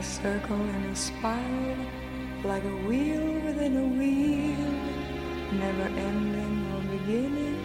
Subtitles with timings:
[0.00, 1.76] a circle in a spiral,
[2.42, 4.72] like a wheel within a wheel,
[5.52, 7.60] never ending or beginning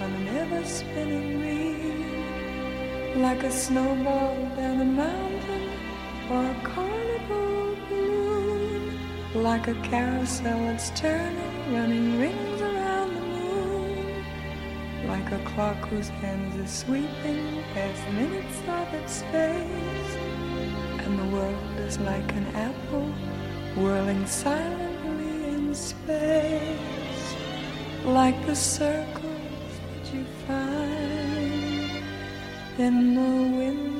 [0.00, 5.68] on an ever spinning reel, like a snowball down a mountain
[6.30, 8.98] or a carnival balloon,
[9.34, 14.24] like a carousel that's turning, running rings around the moon,
[15.08, 20.19] like a clock whose hands are sweeping past minutes of its space, and the
[21.40, 23.08] world is like an apple
[23.76, 27.34] whirling silently in space,
[28.04, 32.04] like the circles that you find
[32.78, 33.99] in the windmills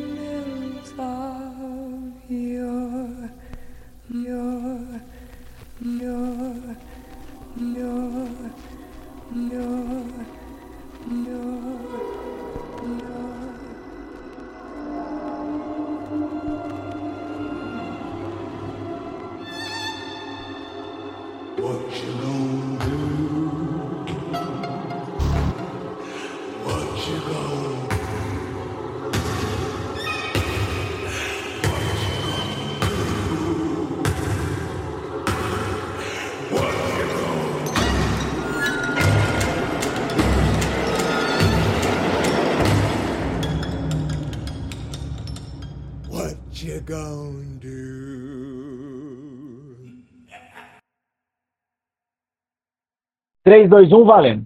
[53.43, 54.43] 3, 2, 1, valendo.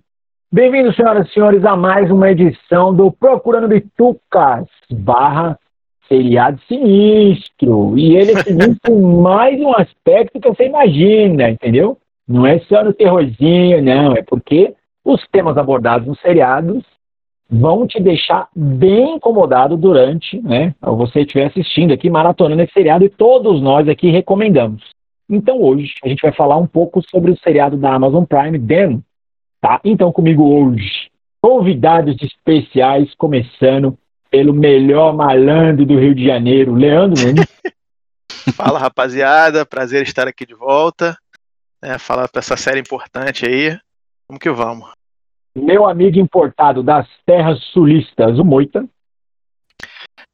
[0.53, 5.59] Bem-vindos, senhoras e senhores, a mais uma edição do Procurando Bitucas barra
[6.09, 7.99] seriado sinistro.
[7.99, 11.99] E ele é sinistro mais um aspecto que você imagina, entendeu?
[12.27, 14.17] Não é só no terrorzinho, não.
[14.17, 14.75] É porque
[15.05, 16.85] os temas abordados nos seriados
[17.61, 20.75] vão te deixar bem incomodado durante, né?
[20.81, 24.83] Você estiver assistindo aqui, maratonando esse seriado, e todos nós aqui recomendamos.
[25.29, 29.01] Então hoje a gente vai falar um pouco sobre o seriado da Amazon Prime, Dan.
[29.61, 29.81] Tá?
[29.85, 33.97] Então comigo hoje, convidados especiais, começando
[34.31, 37.47] pelo melhor malandro do Rio de Janeiro, Leandro Nunes.
[38.55, 41.17] Fala rapaziada, prazer estar aqui de volta.
[41.83, 43.79] É, falar pra essa série importante aí.
[44.29, 45.04] Vamos que vamos.
[45.57, 48.85] Meu amigo importado das terras sulistas, o Moita.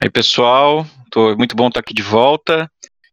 [0.03, 2.71] Aí, pessoal, tô, muito bom estar aqui de volta.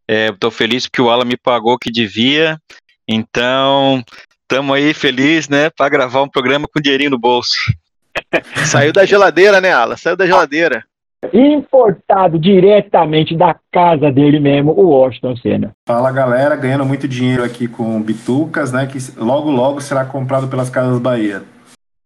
[0.07, 2.57] Estou feliz porque o Alan me pagou o que devia.
[3.07, 4.01] Então,
[4.41, 7.55] estamos aí feliz, né, para gravar um programa com dinheirinho no bolso.
[8.65, 9.97] Saiu da geladeira, né, Alan?
[9.97, 10.85] Saiu da geladeira.
[11.33, 15.75] Importado diretamente da casa dele mesmo, o Washington Senna.
[15.85, 18.85] Fala galera, ganhando muito dinheiro aqui com Bitucas, né?
[18.85, 21.43] Que logo logo será comprado pelas Casas Bahia.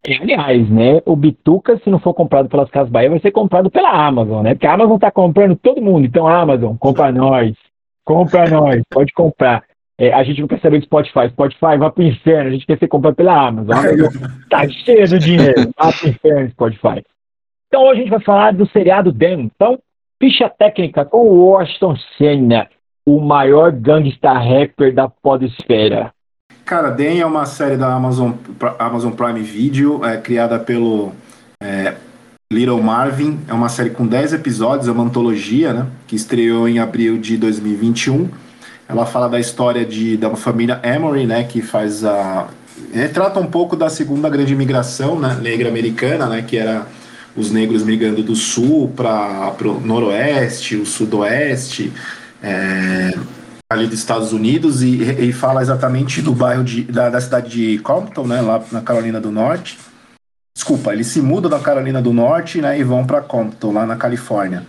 [0.08, 3.70] E, Aliás, né, o Bituca, se não for comprado pelas Casas Bahia, vai ser comprado
[3.70, 4.56] pela Amazon, né?
[4.56, 6.06] Porque a Amazon tá comprando todo mundo.
[6.06, 7.56] Então, Amazon, compra nós.
[8.04, 9.64] Compra nós, pode comprar.
[10.00, 11.30] É, a gente não quer saber de Spotify.
[11.30, 12.50] Spotify, vai pro inferno.
[12.50, 13.76] A gente quer ser comprado pela Amazon.
[14.50, 15.72] Tá cheio de dinheiro.
[15.78, 17.04] Vai pro inferno, Spotify.
[17.68, 19.42] Então, hoje a gente vai falar do seriado Dan.
[19.42, 19.78] Então,
[20.20, 22.68] ficha técnica com o Washington Senna,
[23.06, 26.12] o maior gangsta rapper da podesfera.
[26.72, 28.32] Cara, Den é uma série da Amazon,
[28.80, 31.12] Amazon Prime Video, é, criada pelo
[31.62, 31.96] é,
[32.50, 33.42] Little Marvin.
[33.46, 35.88] É uma série com 10 episódios, é uma antologia, né?
[36.08, 38.30] Que estreou em abril de 2021.
[38.88, 41.44] Ela fala da história de, da família Emory, né?
[41.44, 42.48] Que faz a.
[42.94, 46.42] Retrata um pouco da segunda grande imigração né, negra americana, né?
[46.42, 46.88] Que era
[47.36, 51.92] os negros migrando do sul para o noroeste, o sudoeste.
[52.42, 53.12] É,
[53.72, 57.80] ali dos Estados Unidos e, e fala exatamente do bairro de, da, da cidade de
[57.80, 59.80] Compton, né, lá na Carolina do Norte.
[60.54, 63.96] Desculpa, eles se mudam da Carolina do Norte né, e vão para Compton, lá na
[63.96, 64.66] Califórnia.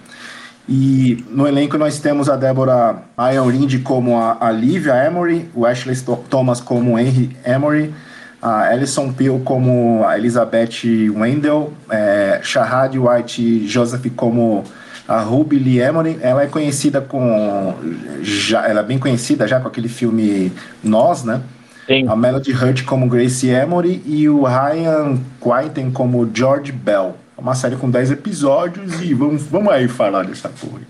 [0.68, 3.02] E no elenco nós temos a Débora
[3.32, 3.50] Iron
[3.82, 5.96] como a, a Livia Emory, o Ashley
[6.30, 7.92] Thomas como Henry Emory,
[8.40, 14.62] a Alison Peel como a Elizabeth Wendell, é, Shahad White Joseph como
[15.06, 17.74] a Ruby Lee Emory, ela é conhecida com.
[18.22, 20.52] Já, ela é bem conhecida já com aquele filme
[20.82, 21.42] Nós, né?
[21.86, 22.06] Sim.
[22.08, 27.16] A Melody Hurt como Gracie Emory e o Ryan Quaiten como George Bell.
[27.36, 30.80] É uma série com 10 episódios e vamos, vamos aí falar dessa porra.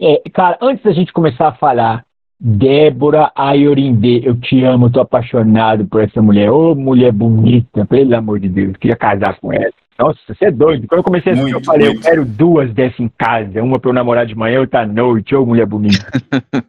[0.00, 2.04] É, cara, antes da gente começar a falar,
[2.40, 6.50] Débora Ayorinde, eu te amo, eu tô apaixonado por essa mulher.
[6.50, 9.72] Ô, mulher bonita, pelo amor de Deus, queria casar com ela.
[9.98, 10.86] Nossa, você é doido.
[10.86, 12.04] Quando eu comecei a assistir, eu Muito, falei, eu muito.
[12.04, 13.62] quero duas dessas em casa.
[13.62, 15.34] Uma pra eu namorar de manhã, outra à noite.
[15.34, 16.06] Ô, mulher bonita.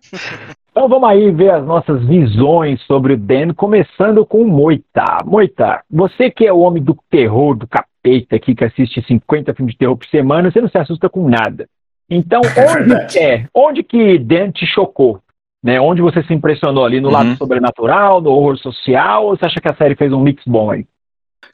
[0.71, 5.05] então vamos aí ver as nossas visões sobre o Dan, começando com o Moita.
[5.25, 9.73] Moita, você que é o homem do terror, do capeta aqui, que assiste 50 filmes
[9.73, 11.67] de terror por semana, você não se assusta com nada.
[12.09, 13.17] Então, É onde, verdade.
[13.19, 15.19] é, onde que Dan te chocou?
[15.63, 15.79] Né?
[15.79, 16.99] Onde você se impressionou ali?
[16.99, 17.13] No Uhum.
[17.13, 19.25] lado sobrenatural, no horror social?
[19.25, 20.85] Ou você acha que a série fez um mix bom aí?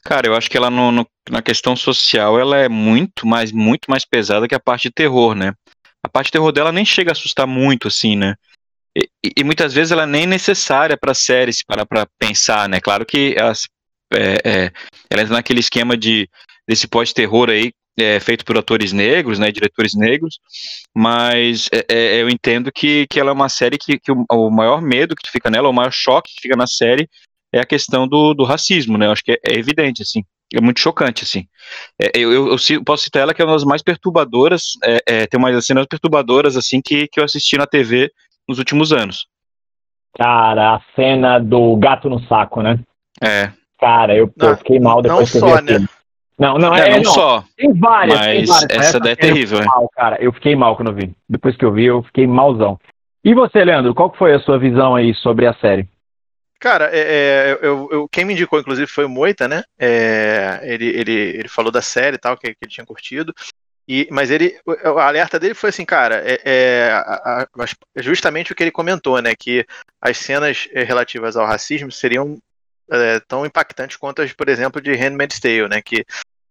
[0.04, 3.90] Cara, eu acho que ela no, no- na questão social ela é muito mais, muito
[3.90, 5.54] mais pesada que a parte de terror, né?
[6.04, 8.36] A parte de terror dela nem chega a assustar muito, assim, né?
[8.98, 12.80] E, e- muitas vezes ela nem é necessária para série, se parar pra pensar, né?
[12.80, 13.68] Claro que elas,
[14.14, 14.72] é, é,
[15.10, 16.30] ela entra naquele esquema de
[16.68, 19.52] desse pós-terror aí, é, feito por atores negros, né?
[19.52, 20.40] Diretores negros,
[20.96, 24.50] mas é, é, eu entendo que, que ela é uma série que, que o, o
[24.50, 27.10] maior medo que fica nela, o maior choque que fica na série
[27.56, 29.08] é a questão do, do racismo, né?
[29.08, 30.24] Eu acho que é, é evidente, assim.
[30.54, 31.48] É muito chocante, assim.
[32.02, 35.28] É, eu, eu, eu posso citar ela que é uma das mais perturbadoras, é, é,
[35.28, 38.12] tem umas cenas perturbadoras, assim, que, que eu assisti na TV
[38.48, 39.26] nos últimos anos.
[40.18, 42.80] Cara, a cena do gato no saco, né?
[43.22, 45.74] É, Cara, eu, Não, fiquei mal depois não que eu só, vi né?
[45.74, 45.90] aquilo.
[46.38, 47.12] Não, não, é, não não.
[47.12, 48.88] só, Tem várias, tem mas várias.
[48.88, 49.66] essa daí é eu terrível, né?
[49.66, 50.18] mal, cara.
[50.22, 51.14] Eu fiquei mal quando eu vi.
[51.30, 52.78] Depois que eu vi, eu fiquei malzão.
[53.24, 55.88] E você, Leandro, qual foi a sua visão aí sobre a série?
[56.60, 59.64] Cara, é, é, eu, eu- quem me indicou, inclusive, foi o Moita, né?
[59.78, 63.34] É, ele, ele, ele falou da série e tal, que, que ele tinha curtido.
[63.88, 68.52] E, mas ele, o, alerta dele foi assim, cara, é, é, a- a- as- justamente
[68.52, 69.36] o que ele comentou, né?
[69.38, 69.66] Que
[70.02, 72.38] as cenas é, relativas ao racismo seriam
[72.92, 75.82] é, tão impactantes quanto as, por exemplo, de Handmaid's Tale, né?
[75.84, 76.04] Que,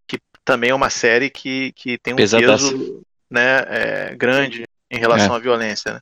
[0.06, 2.68] que também é uma série que, que tem um Pesadaça.
[2.70, 6.00] peso né, é, grande em relação à violência, né?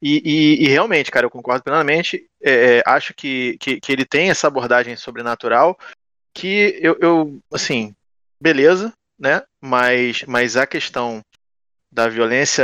[0.00, 2.26] E, e- e realmente, cara, eu concordo plenamente.
[2.42, 5.78] É, é, acho que, que, que ele tem essa abordagem sobrenatural
[6.34, 7.94] que eu, eu, assim,
[8.40, 9.42] beleza, né?
[9.60, 11.22] Mas, mas a questão
[11.90, 12.62] da violência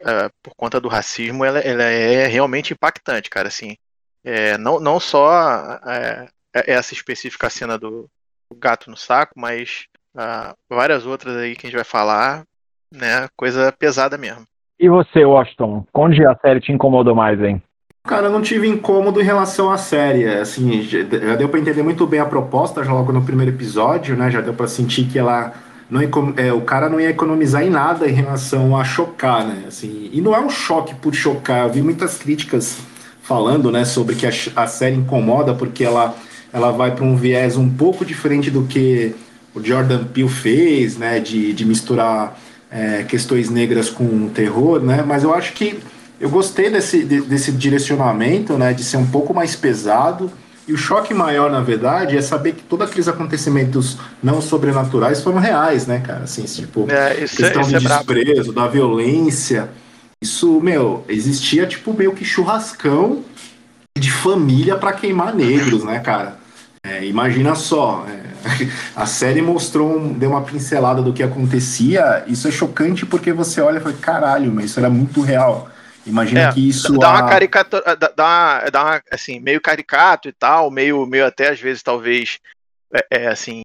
[0.00, 3.48] eh, por conta do racismo, ela, ela é realmente impactante, cara.
[3.48, 3.76] Assim,
[4.24, 8.08] é, não, não só é, essa específica cena do,
[8.50, 9.84] do gato no saco, mas
[10.14, 12.44] ah, várias outras aí que a gente vai falar,
[12.92, 13.28] né?
[13.36, 14.46] Coisa pesada mesmo.
[14.80, 15.84] E você, Washington?
[15.92, 17.62] Onde a série te incomodou mais, hein?
[18.04, 20.26] Cara, eu não tive incômodo em relação à série.
[20.26, 24.30] Assim, já deu pra entender muito bem a proposta já logo no primeiro episódio, né?
[24.30, 25.52] Já deu pra sentir que ela
[25.90, 29.64] não é, o cara não ia economizar em nada em relação a chocar, né?
[29.68, 31.66] Assim, e não é um choque por chocar.
[31.66, 32.80] Eu vi muitas críticas
[33.20, 36.16] falando, né, sobre que a, a série incomoda porque ela
[36.52, 39.14] ela vai para um viés um pouco diferente do que
[39.54, 42.36] o Jordan Peele fez, né, de, de misturar
[42.70, 45.02] é, questões negras com terror, né?
[45.06, 45.80] Mas eu acho que
[46.20, 50.30] eu gostei desse, de- desse direcionamento, né, de ser um pouco mais pesado.
[50.68, 55.38] E o choque maior, na verdade, é saber que todos aqueles acontecimentos não sobrenaturais foram
[55.38, 56.24] reais, né, cara?
[56.24, 59.68] Assim, tipo, É, isso, é, questão isso de é desprezo, da violência.
[60.22, 63.24] Isso, meu, existia tipo meio que churrascão
[63.98, 66.38] de família pra queimar negros, né, cara?
[66.84, 68.19] É, imagina só, é,
[68.94, 72.24] a série mostrou, um- deu uma pincelada do que acontecia.
[72.26, 75.68] Isso é chocante porque você olha e fala, caralho, mas isso era muito real.
[76.06, 76.96] Imagina É, que isso.
[76.98, 81.26] dá uma caricatura, dá, dá uma, dá uma, assim, meio caricato e tal, meio, meio
[81.26, 82.38] até às vezes talvez,
[82.92, 83.60] é, é, assim,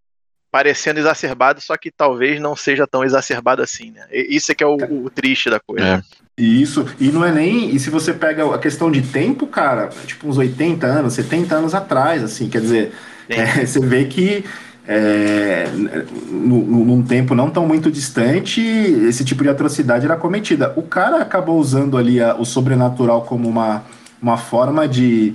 [0.52, 4.06] parecendo exacerbado, só que talvez não seja tão exacerbado assim, né?
[4.12, 4.76] E- Isso é que é o,
[5.06, 5.86] o triste da coisa.
[5.86, 6.02] É.
[6.38, 7.74] Isso, e não é nem.
[7.74, 11.74] E se você pega a questão de tempo, cara, tipo uns 80 anos, 70 anos
[11.74, 12.92] atrás, assim, quer dizer,
[13.30, 14.44] é, você vê que
[14.88, 15.66] é,
[16.30, 20.74] nu- nu- num tempo não tão muito distante, esse tipo de atrocidade era cometida.
[20.76, 23.84] O cara acabou usando ali a- o sobrenatural como uma,
[24.22, 25.34] uma forma de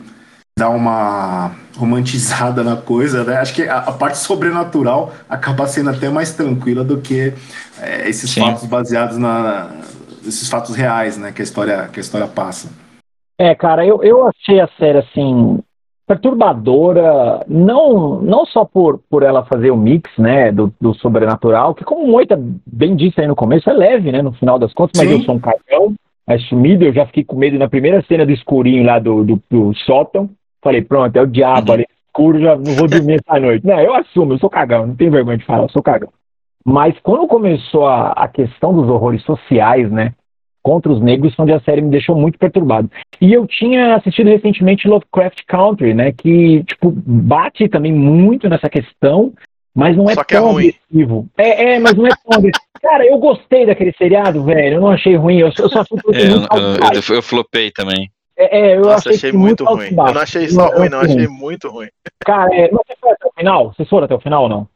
[0.59, 3.39] dar uma romantizada na coisa, né?
[3.39, 7.33] Acho que a, a parte sobrenatural acaba sendo até mais tranquila do que
[7.81, 8.41] é, esses Sim.
[8.41, 9.71] fatos baseados na
[10.27, 11.33] esses fatos reais, né?
[11.33, 12.69] Que a história que a história passa.
[13.39, 15.61] É, cara, eu, eu achei a série assim
[16.11, 21.85] perturbadora, não não só por, por ela fazer o mix, né, do, do sobrenatural, que
[21.85, 22.37] como Moita
[22.67, 25.15] bem disse aí no começo, é leve, né, no final das contas, mas Sim.
[25.15, 25.95] eu sou um cagão,
[26.27, 29.73] assumido, eu já fiquei com medo na primeira cena do escurinho lá do, do, do
[29.87, 30.29] sótão,
[30.61, 31.75] falei, pronto, é o diabo Uhum.
[31.75, 33.65] ali, escuro, já não vou dormir essa noite.
[33.65, 36.09] Não, eu assumo, eu sou cagão, não tenho vergonha de falar, eu sou cagão.
[36.65, 40.13] Mas quando começou a, a questão dos horrores sociais, né,
[40.63, 42.91] contra os negros, onde a série me deixou muito perturbado.
[43.21, 46.13] E eu tinha assistido recentemente Lovecraft Country, né?
[46.13, 49.33] Que, tipo, bate também muito nessa questão,
[49.75, 50.69] mas não é Só que é tão ruim.
[50.69, 51.29] agressivo.
[51.39, 52.65] É, é, mas não é tão agressivo.
[52.83, 54.77] Cara, eu gostei daquele seriado, velho.
[54.77, 55.39] Eu não achei ruim.
[55.39, 58.11] Eu, eu só achei que É, eu, muito eu, eu, eu flopei também.
[58.37, 59.95] É, é, eu Nossa, achei, achei muito alto ruim.
[59.95, 60.11] baixo.
[60.11, 61.89] Eu não achei só Não, ruim, não, assim, achei muito ruim.
[62.21, 63.73] Cara, é, mas você foi até o final?
[63.75, 64.69] Vocês foram até o final ou não?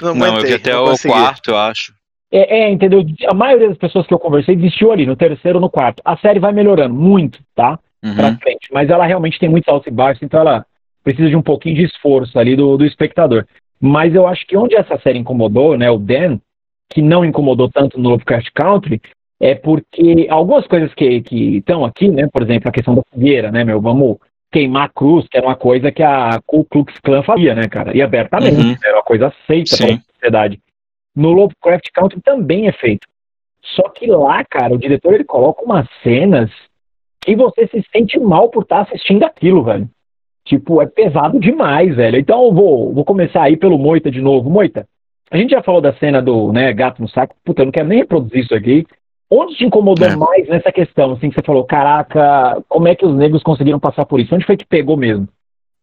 [0.00, 1.14] Não, Não, eu vi até o consegui.
[1.14, 1.94] quarto, eu acho.
[2.30, 3.02] É, é, entendeu?
[3.30, 6.02] A maioria das pessoas que eu conversei desistiu ali, no terceiro ou no quarto.
[6.04, 7.78] A série vai melhorando muito, tá?
[8.14, 8.38] pra Uhum.
[8.38, 8.68] frente.
[8.72, 10.64] Mas ela realmente tem muitos altos e baixos, então ela
[11.02, 13.44] precisa de um pouquinho de esforço ali do, do espectador.
[13.80, 16.38] Mas eu acho que onde essa série incomodou, né, o Dan,
[16.90, 19.00] que não incomodou tanto no Lovecraft Country,
[19.40, 21.22] é porque algumas coisas que
[21.56, 22.28] estão aqui, né?
[22.32, 23.80] Por exemplo, a questão da fogueira, né, meu?
[23.80, 24.16] Vamos
[24.52, 27.96] queimar a cruz, que era uma coisa que a Ku Klux Klan fazia, né, cara?
[27.96, 28.76] E abertamente, Uhum.
[28.84, 29.86] era uma coisa aceita Sim.
[29.86, 30.60] pela sociedade.
[31.18, 33.08] No Lovecraft Country também é feito.
[33.74, 36.48] Só que lá, cara, o diretor ele coloca umas cenas
[37.20, 39.88] que você se sente mal por estar assistindo aquilo, velho.
[40.44, 42.18] Tipo, é pesado demais, velho.
[42.18, 44.48] Então eu vou, vou começar aí pelo Moita de novo.
[44.48, 44.86] Moita,
[45.28, 47.34] a gente já falou da cena do né, gato no saco.
[47.44, 48.86] Puta, eu não quero nem reproduzir isso aqui.
[49.28, 50.14] Onde te incomodou É.
[50.14, 51.12] mais nessa questão?
[51.12, 54.34] Assim, que você falou, caraca, como é que os negros conseguiram passar por isso?
[54.34, 55.28] Onde foi que pegou mesmo?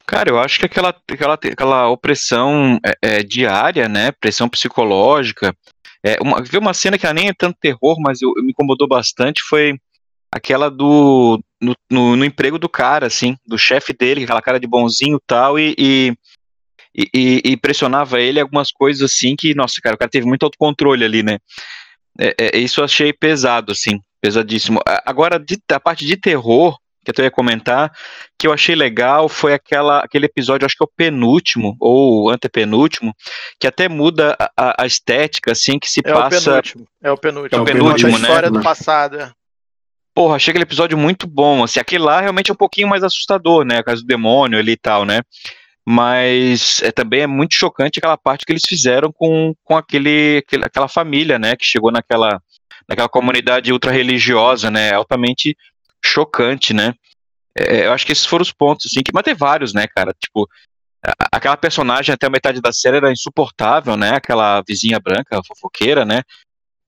[0.07, 4.11] Cara, eu acho que aquela, aquela, aquela opressão é, é, diária, né?
[4.11, 5.55] Pressão psicológica.
[6.03, 9.41] É, uma, vi uma cena que nem é tanto terror, mas eu, me incomodou bastante,
[9.43, 9.73] foi
[10.31, 11.41] aquela do.
[11.59, 15.57] No, no, no emprego do cara, assim, do chefe dele, aquela cara de bonzinho tal,
[15.57, 16.13] e, e,
[16.95, 21.03] e, e pressionava ele algumas coisas assim que, nossa, cara, o cara teve muito autocontrole
[21.03, 21.39] ali, né?
[22.19, 24.79] É, é, isso eu achei pesado, assim, pesadíssimo.
[25.05, 27.91] Agora, de, a parte de terror, que eu até ia comentar,
[28.37, 33.13] que eu achei legal foi aquela, aquele episódio, acho que é o penúltimo, ou antepenúltimo,
[33.59, 36.41] que até muda a- a, estética, assim, que se É o passa.
[36.51, 36.87] penúltimo.
[37.03, 37.59] É o penúltimo.
[37.59, 38.57] É o penúltimo, Conta a história né?
[38.57, 39.19] do passado.
[39.21, 39.31] é.
[40.13, 43.65] Porra, achei aquele episódio muito bom, assim, aquele lá realmente é um pouquinho mais assustador,
[43.65, 45.19] né, a casa do demônio ali e tal, né,
[45.85, 50.65] mas é, também é muito chocante aquela parte que eles fizeram com, com aquele, aquele-
[50.65, 52.41] aquela família, né, que chegou naquela,
[52.87, 55.55] naquela comunidade ultra-religiosa, né, altamente
[56.05, 56.93] chocante, né,
[57.57, 60.13] É, eu acho que esses foram os pontos, assim, que, mas tem vários, né, cara,
[60.13, 60.47] tipo,
[61.31, 66.21] aquela personagem até a metade da série era insuportável, né, aquela vizinha branca, fofoqueira, né,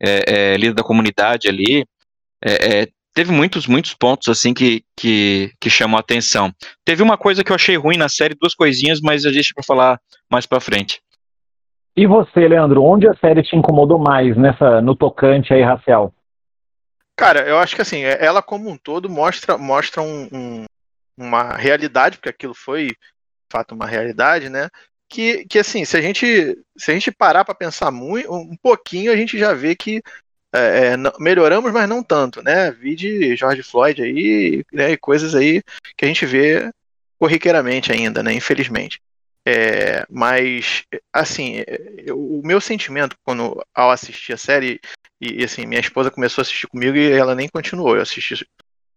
[0.01, 1.85] é, é, líder da comunidade ali,
[2.43, 6.53] é, é, teve muitos, muitos pontos assim que, que, que chamam a atenção.
[6.85, 9.63] Teve uma coisa que eu achei ruim na série, duas coisinhas, mas a gente vai
[9.65, 9.99] falar
[10.31, 11.01] mais pra frente.
[11.95, 16.13] E você, Leandro, onde a série te incomodou mais nessa, no tocante aí racial?
[17.17, 20.65] Cara, eu acho que assim, é- ela como um todo mostra, mostra um- um-
[21.17, 22.97] uma realidade, porque aquilo foi, de
[23.51, 24.69] fato, uma realidade, né?
[25.09, 26.25] Que, que assim, se a gente,
[26.77, 30.01] se a gente parar para pensar muito, um pouquinho, a gente já vê que
[30.55, 32.71] é, é, melhoramos, mas não tanto, né?
[32.71, 35.61] Vi de George Floyd aí, né, e coisas aí
[35.97, 36.71] que a gente vê
[37.19, 38.33] corriqueiramente ainda, né?
[38.33, 39.01] Infelizmente.
[39.49, 44.77] É, mas, assim, é, eu- o meu sentimento quando ao assistir a série
[45.21, 47.95] e, e, assim, minha esposa começou a assistir comigo e ela nem continuou.
[47.95, 48.45] Eu assisti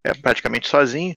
[0.02, 1.14] é, praticamente sozinho.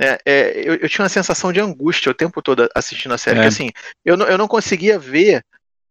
[0.00, 3.38] É, é, eu, eu tinha uma sensação de angústia o tempo todo assistindo a série.
[3.40, 3.42] É.
[3.42, 3.70] Que, assim,
[4.04, 5.42] eu não, eu não conseguia ver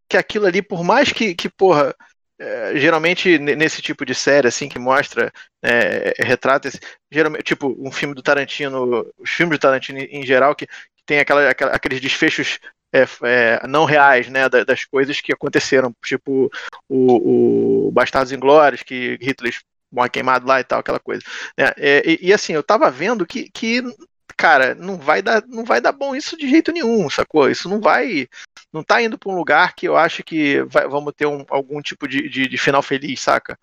[0.08, 1.94] que aquilo ali, por mais que, que porra,
[2.40, 6.80] é, geralmente ne- nesse tipo de série, assim, que mostra, é, retrata esse,
[7.12, 11.04] geralmente, tipo, um filme do Tarantino, os filmes do Tarantino em em geral, que, que
[11.06, 12.60] tem aquela, aquela- aqueles desfechos
[12.96, 16.50] é, é, não reais, né, da- das coisas que aconteceram, tipo
[16.88, 19.54] o, o Bastardos Inglórios, que Hitler
[19.92, 21.22] morre queimado lá e tal, aquela coisa.
[21.58, 21.72] né?
[21.78, 23.82] É, e, e, assim, eu tava vendo que, que
[24.38, 27.50] cara, não vai dar, não vai dar bom isso de jeito nenhum, sacou?
[27.50, 28.28] Isso não vai,
[28.74, 31.82] não tá indo para um lugar que eu acho que vai- vamos ter um- algum
[31.82, 33.58] tipo de, de- de final feliz, saca?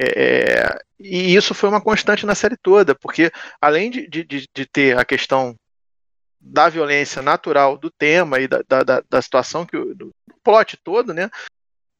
[0.00, 4.98] É, e isso foi uma constante na série toda, porque além de, de- de ter
[4.98, 5.54] a questão
[6.44, 10.10] da violência natural do tema e da, da, da- situação que o- do
[10.42, 11.30] plot todo, né?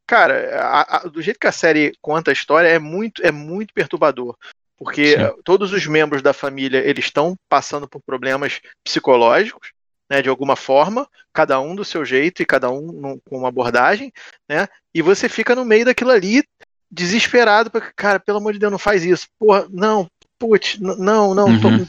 [0.06, 3.72] Cara, a- a- do jeito que a série conta a história é muito é muito
[3.72, 4.36] perturbador,
[4.76, 5.32] porque Sim.
[5.44, 9.70] todos os membros da família eles estão passando por problemas psicológicos,
[10.10, 10.20] né?
[10.20, 14.12] De alguma forma, cada um do seu jeito e cada um num- com uma abordagem,
[14.48, 14.66] né?
[14.92, 16.42] E você fica no meio daquilo ali
[16.90, 20.06] desesperado, porque cara, pelo amor de Deus, não faz isso, porra, não,
[20.38, 21.86] putz, não, não, tô Uhum.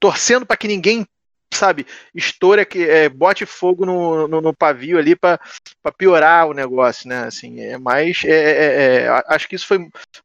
[0.00, 1.04] torcendo para que ninguém
[1.52, 5.40] sabe, estoura que é, bote fogo no, no, no pavio ali para
[5.96, 7.24] piorar o negócio, né?
[7.24, 9.78] Assim, é mais, é, é, é, a- acho que isso foi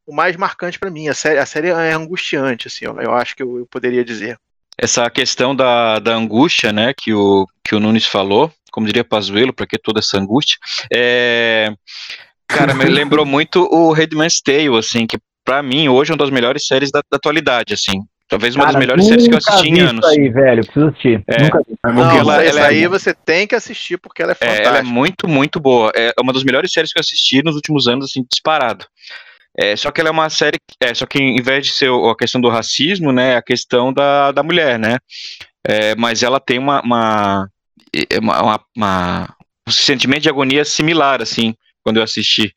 [0.06, 1.08] o mais marcante para mim.
[1.08, 4.38] A série, a série é angustiante, assim, eu, eu acho que eu, eu poderia dizer.
[4.76, 9.52] Essa questão da, da angústia, né, que o, que o Nunes falou, como diria Pazuello,
[9.52, 10.58] para que toda essa angústia,
[10.92, 11.72] é,
[12.48, 16.30] cara, me lembrou muito o Redman's Tale, assim, que pra mim hoje é uma das
[16.30, 19.68] melhores séries da, da atualidade, assim, talvez uma das Cara, melhores séries que eu assisti
[19.68, 20.04] em vi anos.
[20.06, 21.22] Isso aí, velho, preciso assistir.
[21.28, 21.42] É.
[21.42, 21.74] Nunca vi.
[21.84, 22.40] É Não, ela- bom.
[22.40, 24.68] essa ela é- aí você tem que assistir porque ela é É, fantástica.
[24.68, 25.92] ela é muito, muito boa.
[25.94, 28.86] É uma das melhores séries que eu assisti nos últimos anos, assim, disparado.
[29.56, 30.58] É, só que ela é uma série.
[30.82, 33.92] É, só que em vez de ser a questão do racismo, né, é a questão
[33.92, 34.96] da, da mulher, né?
[35.66, 37.48] É, mas ela tem uma, uma,
[38.10, 42.52] é uma, uma- uma- um sentimento de agonia similar, assim, quando eu assisti.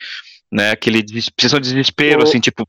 [0.51, 2.65] Né, aquele des- sensação de desespero, O- assim, tipo,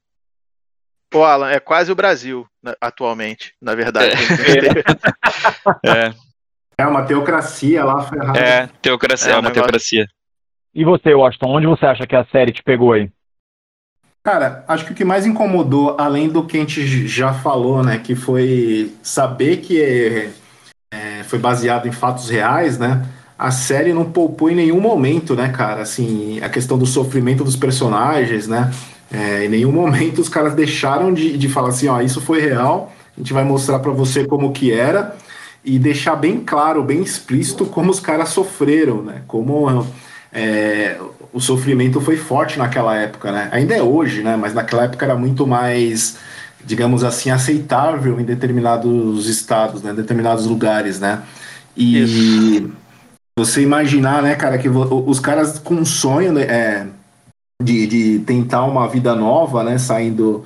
[1.11, 4.15] Pô, Alan, é quase o Brasil né, atualmente, na verdade.
[5.85, 6.13] é,
[6.81, 8.39] É uma teocracia lá ferrada.
[8.39, 10.07] é, teocracia, É, é, um uma negócio- teocracia.
[10.75, 13.11] E você, Washington, onde você acha que a série te pegou aí?
[14.23, 17.99] Cara, acho que o que mais incomodou, além do que a gente já falou, né,
[17.99, 20.31] que foi saber que é,
[20.93, 23.05] é, foi baseado em fatos reais, né?
[23.39, 25.83] A série não poupou em nenhum momento, né, cara?
[25.83, 28.71] Assim, a questão do sofrimento dos personagens, né?
[29.11, 32.93] É, em nenhum momento os caras deixaram de, de falar assim, ó, isso foi real,
[33.17, 35.17] a gente vai mostrar para você como que era
[35.65, 39.23] e deixar bem claro, bem explícito como os caras sofreram, né?
[39.27, 39.87] Como
[40.33, 40.99] é,
[41.33, 43.49] o sofrimento foi forte naquela época, né?
[43.53, 44.37] Ainda é hoje, né?
[44.37, 46.17] Mas naquela época era muito mais,
[46.65, 49.91] digamos assim, aceitável em determinados estados, né?
[49.91, 51.23] Em determinados lugares, né?
[51.77, 52.73] E Isso.
[53.39, 56.87] você imaginar, né, cara, que os caras com um sonho né, é,
[57.61, 59.79] de, de tentar uma vida nova, né?
[59.79, 60.45] Saindo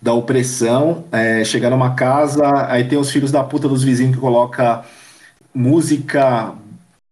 [0.00, 4.20] da opressão, é, chegar numa casa, aí tem os filhos da puta dos vizinhos que
[4.20, 4.84] coloca
[5.54, 6.54] música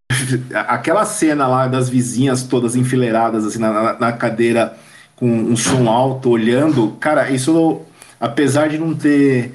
[0.67, 4.75] aquela cena lá das vizinhas todas enfileiradas assim na, na cadeira
[5.15, 7.81] com um som alto olhando, cara, isso
[8.19, 9.53] apesar de não ter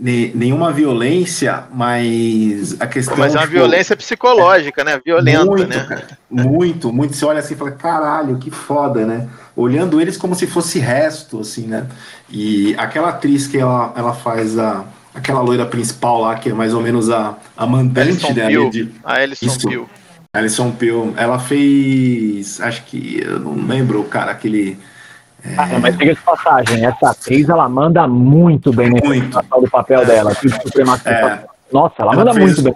[0.00, 3.18] nenhuma violência, mas a questão.
[3.18, 5.00] Mas é uma tipo, violência psicológica, né?
[5.04, 5.86] Violenta, muito, né?
[5.86, 7.14] Cara, muito, muito.
[7.14, 9.28] Você olha assim e fala, caralho, que foda, né?
[9.54, 11.86] Olhando eles como se fosse resto, assim, né?
[12.30, 16.72] E aquela atriz que ela, ela faz a aquela loira principal lá, que é mais
[16.72, 18.70] ou menos a, a mandante dela.
[18.70, 19.90] De, a Alison isso, Peel.
[20.32, 21.12] Alison Peel.
[21.16, 22.60] Ela fez.
[22.60, 23.20] Acho que.
[23.22, 24.78] Eu não lembro, cara, aquele.
[25.56, 29.38] Ah, mas tem essa passagem, essa atriz ela manda muito bem muito.
[29.60, 30.04] do papel é.
[30.04, 30.32] dela.
[31.04, 31.44] É.
[31.72, 32.74] Nossa, ela, ela manda fez, muito bem.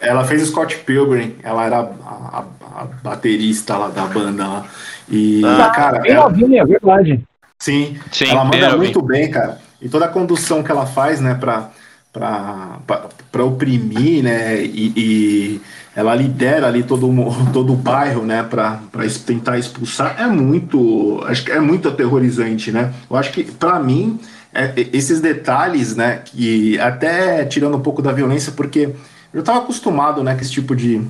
[0.00, 2.44] Ela fez Scott Pilgrim, ela era a, a,
[2.82, 4.66] a baterista lá da banda lá.
[5.08, 6.00] E, ah, cara.
[6.00, 7.22] Bem ela, novinha, é verdade.
[7.58, 9.58] Sim, sim ela manda muito bem, cara.
[9.80, 11.70] E toda a condução que ela faz, né, pra,
[12.12, 15.60] pra, pra, pra oprimir, né, e, e
[15.94, 17.08] ela lidera ali todo,
[17.52, 18.80] todo o bairro, né, para
[19.26, 22.92] tentar expulsar, é muito, acho que é muito aterrorizante, né?
[23.10, 24.18] Eu acho que, para mim,
[24.54, 28.90] é, esses detalhes, né, que até tirando um pouco da violência, porque
[29.32, 31.02] eu estava acostumado, né, com esse tipo de,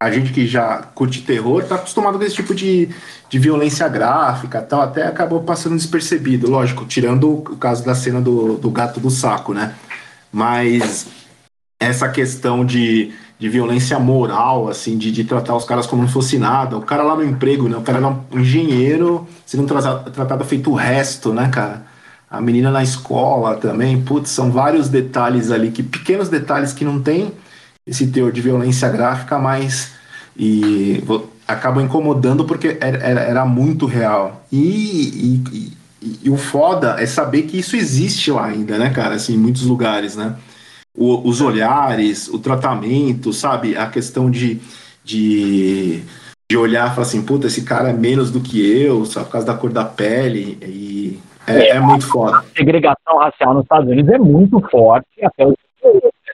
[0.00, 2.88] a gente que já curte terror tá acostumado com esse tipo de,
[3.30, 8.56] de violência gráfica tal, até acabou passando despercebido, lógico, tirando o caso da cena do,
[8.56, 9.74] do gato do saco, né?
[10.32, 11.06] Mas
[11.78, 16.38] essa questão de, de violência moral, assim, de, de tratar os caras como não fosse
[16.38, 17.76] nada, o cara lá no emprego, né?
[17.76, 21.84] O cara era um engenheiro, sendo tratado, tratado feito o resto, né, cara?
[22.30, 27.02] A menina na escola também, putz, são vários detalhes ali, que pequenos detalhes que não
[27.02, 27.32] tem
[27.84, 29.90] esse teor de violência gráfica, mas
[30.36, 31.02] e
[31.46, 34.46] acabam incomodando porque era, era, era muito real.
[34.52, 39.16] E, e, e, e, o foda é saber que isso existe lá ainda, né, cara?
[39.16, 40.36] Assim, em muitos lugares, né?
[40.96, 43.76] O, os olhares, o tratamento, sabe?
[43.76, 44.60] A questão de,
[45.02, 46.02] de,
[46.50, 49.32] de olhar e falar assim, puta, esse cara é menos do que eu, só por
[49.32, 50.58] causa da cor da pele.
[50.62, 52.38] E é, é, é muito foda.
[52.38, 55.54] A segregação racial nos Estados Unidos é muito forte, até os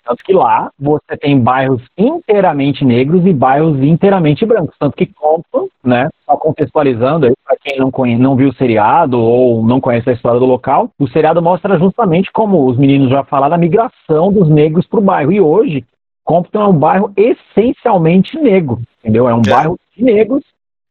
[0.09, 4.75] tanto que lá você tem bairros inteiramente negros e bairros inteiramente brancos.
[4.79, 7.27] Tanto que Compton, né, só contextualizando
[7.68, 11.07] quem não, conhece, não viu o seriado ou não conhece a história do local, o
[11.09, 15.33] seriado mostra justamente como os meninos já falaram, a migração dos negros para o bairro.
[15.33, 15.85] E hoje,
[16.24, 19.28] Compton é um bairro essencialmente negro, entendeu?
[19.28, 19.50] É um é.
[19.50, 20.42] bairro de negros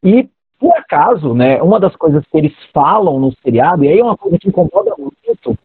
[0.03, 0.27] e
[0.59, 4.17] por acaso, né, uma das coisas que eles falam no seriado, e aí é uma
[4.17, 5.55] coisa que incomoda muito,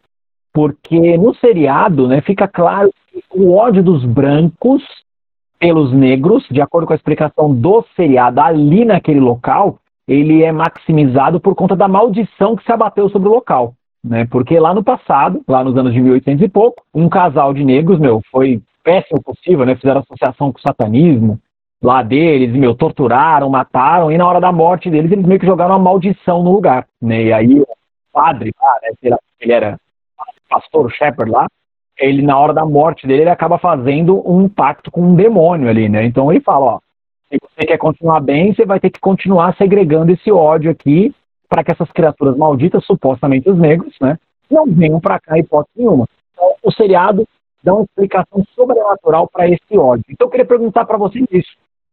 [0.53, 4.83] porque no seriado, né, fica claro que o ódio dos brancos
[5.57, 11.39] pelos negros, de acordo com a explicação do seriado ali naquele local, ele é maximizado
[11.39, 13.73] por conta da maldição que se abateu sobre o local.
[14.03, 14.25] Né?
[14.25, 17.99] Porque lá no passado, lá nos anos de 1800 e pouco, um casal de negros,
[17.99, 19.75] meu, foi péssimo possível, né?
[19.75, 21.39] Fizeram associação com o satanismo
[21.81, 25.71] lá deles, meu, torturaram, mataram, e na hora da morte deles, eles meio que jogaram
[25.75, 27.23] uma maldição no lugar, né?
[27.23, 27.67] E aí o
[28.11, 28.53] padre
[29.01, 29.77] né, ele era
[30.49, 31.47] pastor Shepard lá,
[31.97, 35.89] ele na hora da morte dele, ele acaba fazendo um pacto com um demônio ali,
[35.89, 36.05] né?
[36.05, 36.79] Então ele fala, ó,
[37.37, 41.13] se você quer continuar bem, você vai ter que continuar segregando esse ódio aqui
[41.49, 44.17] para que essas criaturas malditas, supostamente os negros, né,
[44.49, 46.07] não venham para cá hipótese nenhuma.
[46.33, 47.27] Então, o seriado
[47.63, 50.03] dá uma explicação sobrenatural para esse ódio.
[50.09, 51.51] Então eu queria perguntar para vocês isso.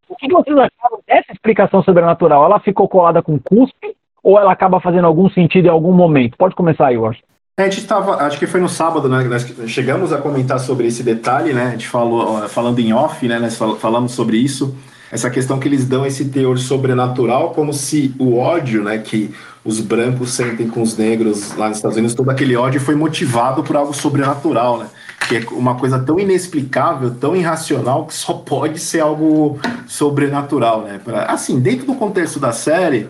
[0.08, 2.44] O que vocês acharam dessa explicação sobrenatural?
[2.44, 6.36] Ela ficou colada com cuspe ou ela acaba fazendo algum sentido em algum momento?
[6.36, 7.26] Pode começar aí, Washington.
[7.56, 9.22] A gente estava, acho que foi no sábado, né?
[9.24, 11.66] Nós chegamos a comentar sobre esse detalhe, né?
[11.66, 13.38] A gente falou, falando em off, né?
[13.38, 14.76] Nós falamos sobre isso,
[15.10, 18.98] essa questão que eles dão esse teor sobrenatural, como se o ódio, né?
[18.98, 22.94] Que os brancos sentem com os negros lá nos Estados Unidos, todo aquele ódio foi
[22.94, 24.86] motivado por algo sobrenatural, né?
[25.28, 31.00] Que é uma coisa tão inexplicável, tão irracional, que só pode ser algo sobrenatural, né?
[31.02, 33.08] Pra, assim, dentro do contexto da série,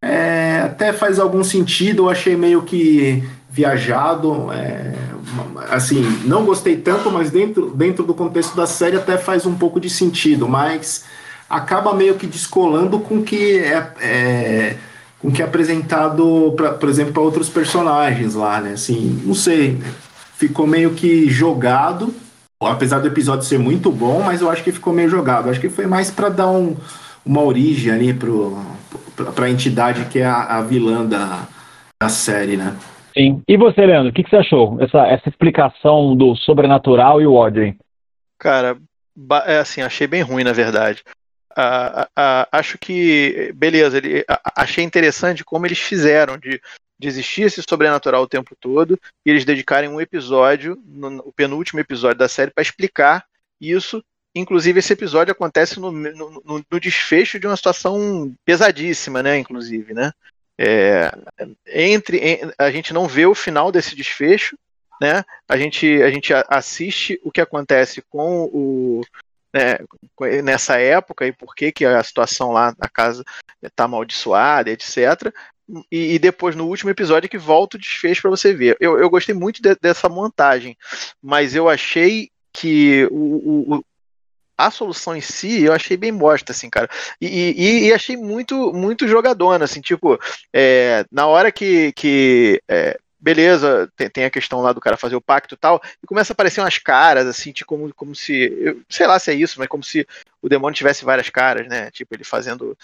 [0.00, 4.50] é, até faz algum sentido, eu achei meio que viajado.
[4.52, 4.94] É,
[5.70, 9.78] assim, não gostei tanto, mas dentro, dentro do contexto da série até faz um pouco
[9.78, 11.04] de sentido, mas
[11.52, 14.76] acaba meio que descolando com que é, é
[15.18, 18.72] com que é apresentado, pra, por exemplo, para outros personagens lá, né?
[18.72, 19.78] Assim, não sei,
[20.34, 22.12] ficou meio que jogado,
[22.60, 25.48] apesar do episódio ser muito bom, mas eu acho que ficou meio jogado.
[25.48, 26.74] acho que foi mais para dar um,
[27.24, 31.46] uma origem ali para a entidade que é a, a vilã da,
[32.02, 32.74] da série, né?
[33.16, 33.42] Sim.
[33.46, 34.78] E você, Leandro, o que, que, você achou?
[34.80, 37.76] Essa, essa explicação do sobrenatural e o ódio?
[38.38, 38.76] Cara,
[39.46, 41.04] é assim, achei bem ruim, na verdade.
[42.50, 44.24] Acho que, beleza, ele,
[44.56, 46.60] achei interessante como eles fizeram de,
[46.98, 51.80] de existir esse sobrenatural o tempo todo e eles dedicarem um episódio, no, o penúltimo
[51.80, 53.26] episódio da série, para explicar
[53.60, 54.02] isso.
[54.34, 59.36] Inclusive, esse episódio acontece no, no, no, desfecho de uma situação pesadíssima, né?
[59.38, 60.12] Inclusive, né?
[60.58, 61.10] É,
[61.66, 64.56] entre a gente não vê o final desse desfecho,
[65.00, 65.24] né?
[65.48, 69.02] A gente a gente assiste o que acontece com o
[69.52, 69.78] né,
[70.42, 73.22] nessa época e por que, que a situação lá na casa
[73.62, 75.32] está amaldiçoada, etc.
[75.90, 78.76] E, e, depois no último episódio que volta o desfecho para você ver.
[78.80, 80.76] Eu, eu gostei muito de, dessa montagem,
[81.22, 83.84] mas eu achei que o, o,
[84.56, 86.88] a solução em si eu achei bem bosta, assim, cara.
[87.20, 90.18] E, e, e achei muito, muito jogadona, assim, tipo,
[90.52, 95.14] é, na hora que, que é, beleza, tem, tem, a questão lá do cara fazer
[95.14, 98.52] o pacto e tal, e começa a aparecer umas caras, assim, tipo, como, como se.
[98.60, 100.06] Eu, sei lá se é isso, mas como se
[100.42, 101.90] o demônio tivesse várias caras, né?
[101.92, 102.76] Tipo, ele fazendo.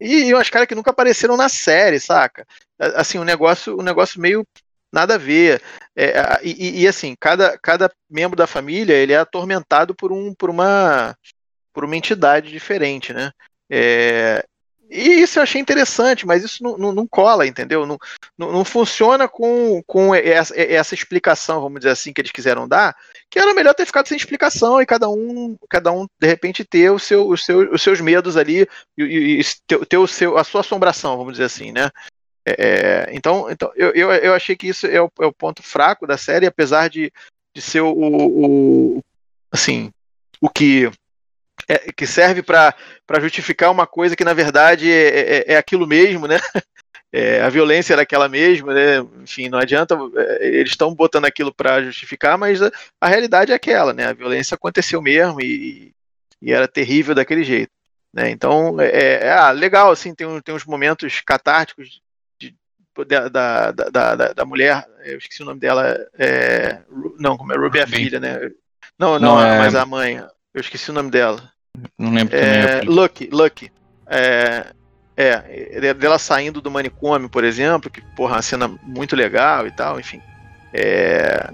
[0.00, 2.46] E, e umas caras que nunca apareceram na série, saca?
[2.78, 4.46] Assim, um negócio, um negócio meio
[4.90, 5.62] nada a ver.
[5.94, 10.48] É, e, e, assim, cada, cada membro da família ele é atormentado por, um, por,
[10.50, 11.16] uma,
[11.72, 13.30] por uma entidade diferente, né?
[13.70, 14.44] É,
[14.92, 17.86] e isso eu achei interessante, mas isso não, não, não cola, entendeu?
[17.86, 17.98] Não,
[18.36, 22.94] não, não, funciona com, com essa, essa, explicação, vamos dizer assim, que eles quiseram dar,
[23.30, 26.90] que era melhor ter ficado sem explicação e cada um, cada um de repente, ter
[26.90, 30.44] o seu, o seu, os seus medos ali e, e ter, ter, o seu, a
[30.44, 31.88] sua assombração, vamos dizer assim, né?
[32.44, 36.06] É, então, então eu, eu, eu achei que isso é o, é o ponto fraco
[36.06, 37.10] da série, apesar de,
[37.54, 39.00] de ser o, o
[39.50, 39.90] assim,
[40.40, 40.90] o que
[41.68, 42.74] é, que serve para
[43.20, 45.08] justificar uma coisa que na verdade é,
[45.48, 46.38] é, é aquilo mesmo, né?
[47.14, 49.06] É, a violência era aquela mesma, né?
[49.22, 53.54] Enfim, não adianta, é, eles estão botando aquilo para justificar, mas a, a, realidade é
[53.54, 54.06] aquela, né?
[54.06, 55.92] A violência aconteceu mesmo e,
[56.40, 57.70] e era terrível daquele jeito.
[58.14, 58.30] Né?
[58.30, 62.00] Então, é, é ah, legal, assim, tem, tem uns momentos catárticos
[62.40, 62.54] de,
[63.06, 66.80] da, da, da, da, mulher, eu esqueci o nome dela, é,
[67.18, 68.38] não, como é Ruby a filha, né?
[68.98, 70.22] Não, não, não mas a mãe,
[70.54, 71.50] eu esqueci o nome dela.
[71.98, 72.88] Não lembro é, também.
[72.88, 73.72] Lucky, Lucky.
[74.06, 74.66] É,
[75.16, 79.98] é, dela saindo do manicômio, por exemplo, que, porra, uma cena muito legal e tal,
[79.98, 80.20] enfim.
[80.72, 81.50] É,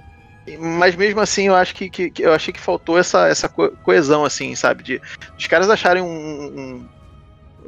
[0.59, 4.25] mas mesmo assim, eu acho que, que, que, eu achei que faltou essa, essa coesão,
[4.25, 4.83] assim, sabe?
[4.83, 5.03] De
[5.37, 6.89] os caras acharem um, um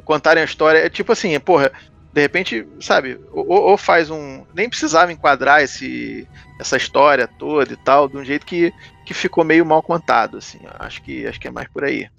[0.03, 1.71] contarem a história, é tipo assim, porra,
[2.13, 4.43] de repente, sabe, ou, ou, faz um.
[4.53, 6.27] Nem precisava enquadrar esse,
[6.59, 8.73] essa história toda e tal, de um jeito que,
[9.05, 10.59] que ficou meio mal contado, assim.
[10.77, 12.09] Acho que, acho que é mais por aí.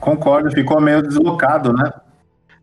[0.00, 1.90] Concordo, ficou meio deslocado, né?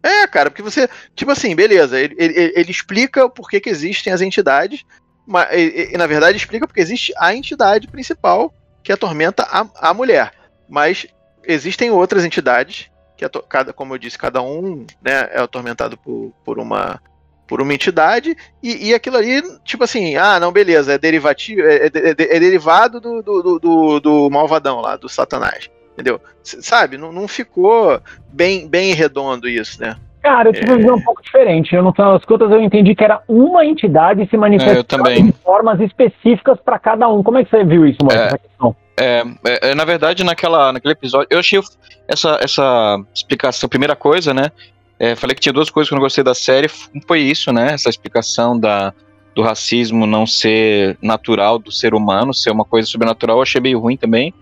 [0.03, 4.11] É, cara, porque você, tipo assim, beleza, ele, ele, ele explica o porquê que existem
[4.11, 4.85] as entidades,
[5.25, 10.33] mas e, na verdade explica porque existe a entidade principal que atormenta a, a mulher.
[10.69, 11.07] Mas
[11.45, 12.91] existem outras entidades
[13.29, 17.01] que, cada, como eu disse, cada um né, é atormentado por, por uma
[17.45, 21.75] por uma entidade, e, e aquilo ali, tipo assim, ah, não, beleza, é derivativo, é,
[21.75, 25.69] é, é, é derivado do, do, do, do malvadão lá, do Satanás.
[25.93, 26.19] Entendeu?
[26.41, 26.97] Sabe?
[26.97, 29.95] Não, não ficou bem, bem redondo isso, né?
[30.23, 30.71] Cara, eu tive é...
[30.71, 31.75] uma visão um pouco diferente.
[31.75, 35.31] Eu, no final das contas, eu entendi que era uma entidade se manifestando é, de
[35.43, 37.21] formas específicas para cada um.
[37.21, 38.75] Como é que você viu isso, Maurício, é, essa questão?
[38.97, 41.59] É, é, é, na verdade, naquela, naquele episódio, eu achei
[42.07, 44.49] essa, essa explicação, primeira coisa, né?
[44.97, 46.69] É, falei que tinha duas coisas que eu não gostei da série.
[46.95, 47.73] Um foi isso, né?
[47.73, 48.93] Essa explicação da,
[49.35, 53.79] do racismo não ser natural do ser humano, ser uma coisa sobrenatural, eu achei meio
[53.79, 54.33] ruim também.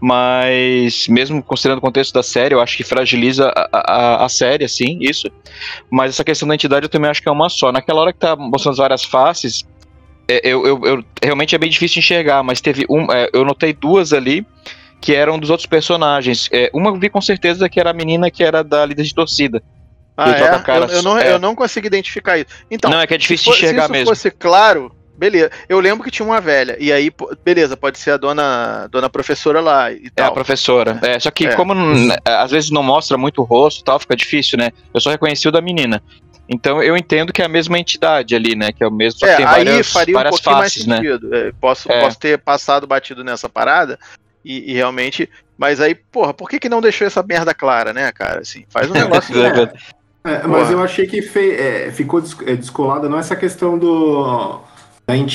[0.00, 4.64] Mas, mesmo considerando o contexto da série, eu acho que fragiliza a, a, a série,
[4.64, 5.28] assim, isso.
[5.90, 7.72] Mas essa questão da entidade eu também acho que é uma só.
[7.72, 9.64] Naquela hora que tá mostrando as várias faces,
[10.28, 13.10] é, eu, eu, eu, realmente é bem difícil enxergar, mas teve um.
[13.10, 14.46] É, eu notei duas ali
[15.00, 16.48] que eram dos outros personagens.
[16.52, 19.14] É, uma eu vi com certeza que era a menina que era da líder de
[19.14, 19.62] torcida.
[20.16, 20.78] Ah, é?
[20.78, 21.32] Eu, eu, não, é.
[21.32, 22.48] eu não consigo identificar isso.
[22.68, 24.06] Então, não, é que é difícil de enxergar mesmo.
[24.06, 25.50] Se fosse claro, beleza.
[25.68, 26.76] Eu lembro que tinha uma velha.
[26.78, 27.10] E aí,
[27.44, 30.26] beleza, pode ser a dona, dona professora lá e tal.
[30.26, 30.98] É a professora.
[31.02, 31.54] É, só que é.
[31.54, 31.74] como
[32.24, 34.70] às vezes não mostra muito o rosto e tal, fica difícil, né?
[34.94, 36.02] Eu só reconheci o da menina.
[36.48, 38.72] Então eu entendo que é a mesma entidade ali, né?
[38.72, 39.20] Que é o mesmo.
[39.20, 40.96] só É, tem aí várias, faria um várias pouquinho faces, né?
[40.96, 41.34] mais sentido.
[41.34, 42.00] É, posso, É.
[42.00, 43.98] posso ter passado batido nessa parada
[44.44, 45.28] e, e realmente.
[45.58, 48.40] Mas aí, porra, por que, que não deixou essa merda clara, né, cara?
[48.40, 49.34] Assim, faz um negócio.
[49.44, 49.72] É.
[50.24, 54.60] É, mas eu achei que fe- é, ficou des- descolada não essa questão do,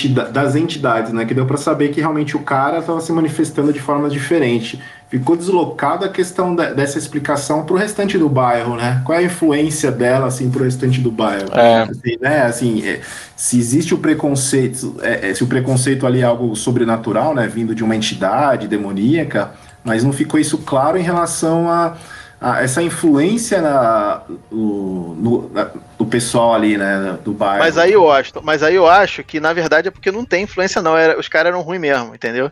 [0.09, 1.25] da das entidades, né?
[1.25, 4.79] Que deu pra saber que realmente o cara estava se manifestando de forma diferente.
[5.09, 9.01] Ficou deslocada a questão da- dessa explicação pro restante do bairro, né?
[9.03, 11.49] Qual é a influência dela, assim, pro restante do bairro?
[11.53, 11.83] É.
[11.83, 12.41] Assim, né?
[12.43, 12.99] Assim, é,
[13.35, 17.47] se existe o preconceito, é, é, se o preconceito ali é algo sobrenatural, né?
[17.47, 19.51] Vindo de uma entidade demoníaca,
[19.83, 21.95] mas não ficou isso claro em relação a
[22.43, 27.59] a- essa influência na, no, no, na- do pessoal ali, né, do bairro.
[27.63, 30.43] Mas aí eu acho, mas aí eu acho que na verdade é porque não tem
[30.43, 32.51] influência não, era, os caras eram ruins mesmo, entendeu?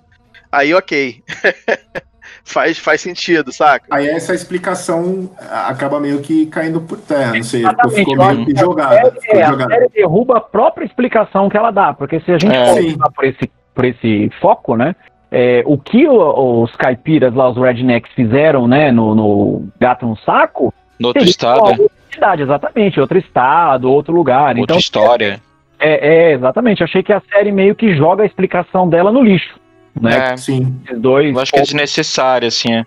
[0.52, 1.22] Aí ok.
[2.44, 3.86] faz, faz sentido, saca?
[3.92, 8.58] Aí essa explicação acaba meio que caindo por terra, não sei, Exatamente, ficou meio que
[8.58, 9.14] a jogada.
[9.28, 9.74] é, a jogada.
[9.74, 12.94] série derruba a própria explicação que ela dá, porque se a gente É.
[12.98, 14.96] for por esse, por esse foco, né?
[15.32, 20.18] É, o que o- os caipiras lá, os rednecks, fizeram, né, no, no gato no
[20.18, 24.50] saco, No outro estado, cidade, exatamente, outro estado, outro lugar.
[24.50, 25.40] outra então, história.
[25.80, 26.84] é, é, exatamente.
[26.84, 29.56] Achei que a série meio que joga a explicação dela no lixo,
[30.00, 30.34] né?
[30.34, 30.76] É, Sim.
[30.86, 31.34] Esses dois.
[31.34, 32.74] eu acho que é desnecessário, assim.
[32.74, 32.84] É.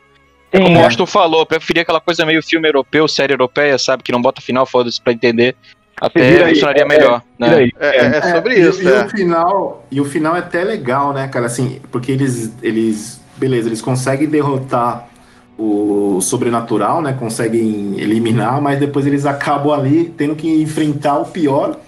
[0.54, 0.84] Sim, Como o é.
[0.84, 4.04] Washington falou, eu preferia aquela coisa meio filme europeu, série europeia, sabe?
[4.04, 5.56] Que não bota final, foda-se pra entender.
[6.00, 7.56] Até funcionaria é, melhor, Tira né?
[7.56, 7.72] aí.
[7.78, 9.04] É, é- é sobre e, isso, e é.
[9.04, 13.68] o final, e o final é até legal, né, cara, assim, porque eles, eles, beleza,
[13.68, 15.08] eles conseguem derrotar
[15.56, 21.78] o sobrenatural, né, conseguem eliminar, mas depois eles acabam ali tendo que enfrentar o pior,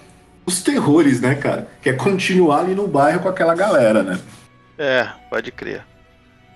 [0.45, 4.17] os terrores, né, cara, que é continuar ali no bairro com aquela galera, né.
[4.77, 5.83] É, pode crer.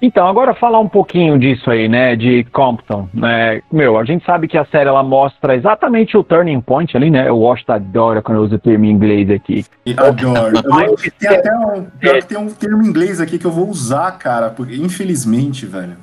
[0.01, 4.47] Então, agora falar um pouquinho disso aí, né, de Compton, né, meu, a gente sabe
[4.47, 8.39] que a série, ela mostra exatamente o turning point ali, né, o Washington adora quando
[8.39, 9.63] eu uso o termo em inglês aqui.
[9.95, 10.57] Adoro.
[10.81, 13.69] Eu tem até um, pior que tem um termo em inglês aqui que eu vou
[13.69, 15.95] usar, cara, porque infelizmente, velho.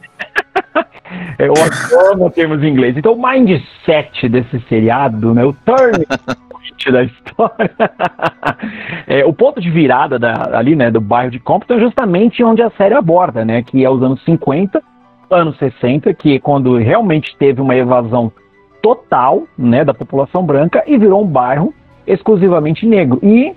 [1.39, 1.55] Eu
[2.13, 2.97] amo termos em inglês.
[2.97, 6.07] Então, o mindset desse seriado, né, o turning
[6.91, 7.71] da história,
[9.07, 12.63] é, o ponto de virada da- ali, né, do bairro de Compton é justamente onde
[12.63, 14.83] a série aborda, né, que é os anos 50,
[15.31, 18.33] anos 60, que é quando realmente teve uma evasão
[18.83, 21.75] total, né, da população branca e virou um bairro
[22.07, 23.19] exclusivamente negro.
[23.23, 23.53] E,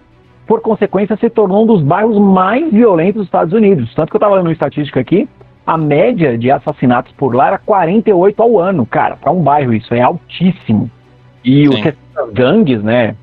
[0.45, 3.93] por consequência, se tornou um dos bairros mais violentos dos Estados Unidos.
[3.95, 5.29] Tanto que eu estava lendo uma estatística aqui,
[5.65, 9.93] a média de assassinatos por lá era 48 ao ano, cara, para um bairro isso
[9.93, 10.89] é altíssimo.
[11.43, 11.81] E o Sim.
[11.81, 11.95] que as
[12.33, 13.15] gangues, né,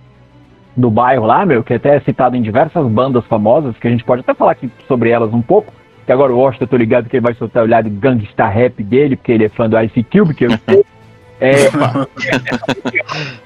[0.77, 4.05] do bairro lá, meu, que até é citado em diversas bandas famosas, que a gente
[4.05, 5.73] pode até falar aqui sobre elas um pouco,
[6.07, 8.83] que agora o Washington, eu tô ligado que ele vai soltar o olhado gangsta rap
[8.83, 10.85] dele, porque ele é fã do Ice Cube, que eu sei.
[11.41, 11.67] É,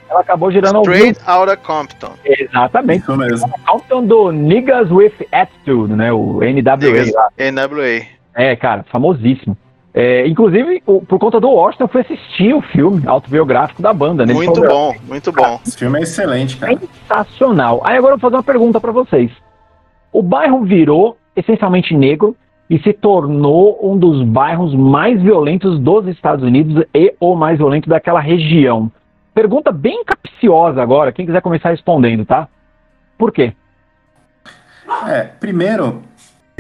[0.08, 0.94] ela acabou gerando alguns...
[0.94, 2.12] Straight Outta Compton.
[2.24, 3.02] Exatamente.
[3.02, 3.52] Isso mesmo.
[3.66, 7.30] Compton do Niggas with Attitude, né, o NWA.
[7.38, 8.06] NWA.
[8.34, 9.54] É, cara, famosíssimo.
[9.94, 14.24] É, inclusive, o- por conta do Washington, eu fui assistir o filme autobiográfico da banda,
[14.24, 14.32] né?
[14.32, 15.60] Muito falou, bom, muito bom.
[15.66, 16.78] Esse filme é excelente, cara.
[16.78, 17.82] Sensacional.
[17.84, 19.30] Aí agora eu vou fazer uma pergunta pra vocês.
[20.10, 22.34] O bairro virou essencialmente negro
[22.70, 27.88] e se tornou um dos bairros mais violentos dos Estados Unidos e o mais violento
[27.88, 28.90] daquela região.
[29.34, 32.48] Pergunta bem capciosa agora, quem quiser começar respondendo, tá?
[33.18, 33.52] Por quê?
[35.08, 36.02] É, primeiro,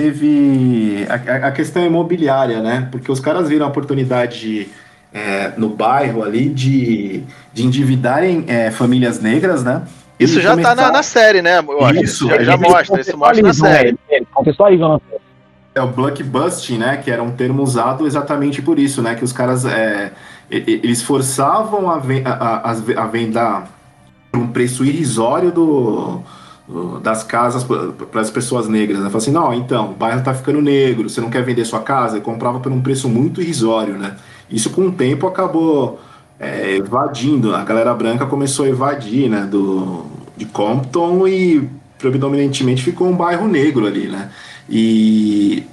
[0.02, 2.88] teve a, a- questão imobiliária, né?
[2.90, 4.68] Porque os caras viram a oportunidade
[5.14, 9.82] é, no bairro ali de, de endividarem é, famílias negras, né?
[10.18, 11.58] Isso E já tá na, na série, né?
[11.58, 12.02] Eu acho.
[12.02, 13.92] Isso, já, já mostra, isso mostra na série.
[13.92, 13.98] né?
[14.10, 15.22] Eles Contextualizam na série.
[15.74, 16.96] É o blockbusting, né?
[17.02, 19.14] Que era um termo usado exatamente por isso, né?
[19.14, 20.12] Que os caras é,
[20.50, 23.62] eles forçavam a, ven- a, a, a venda
[24.30, 26.20] por um preço irrisório do-
[27.02, 29.00] das casas para as pessoas negras.
[29.00, 29.06] Né?
[29.06, 32.18] Fala assim, não, então, o bairro tá ficando negro, você não quer vender sua casa?
[32.18, 34.16] E comprava por um preço muito irrisório, né?
[34.50, 36.00] Isso com o tempo acabou
[36.38, 39.46] é, evadindo, a galera branca começou a evadir, né?
[39.50, 44.30] Do, de Compton e predominantemente ficou um bairro negro ali, né?
[44.68, 45.64] E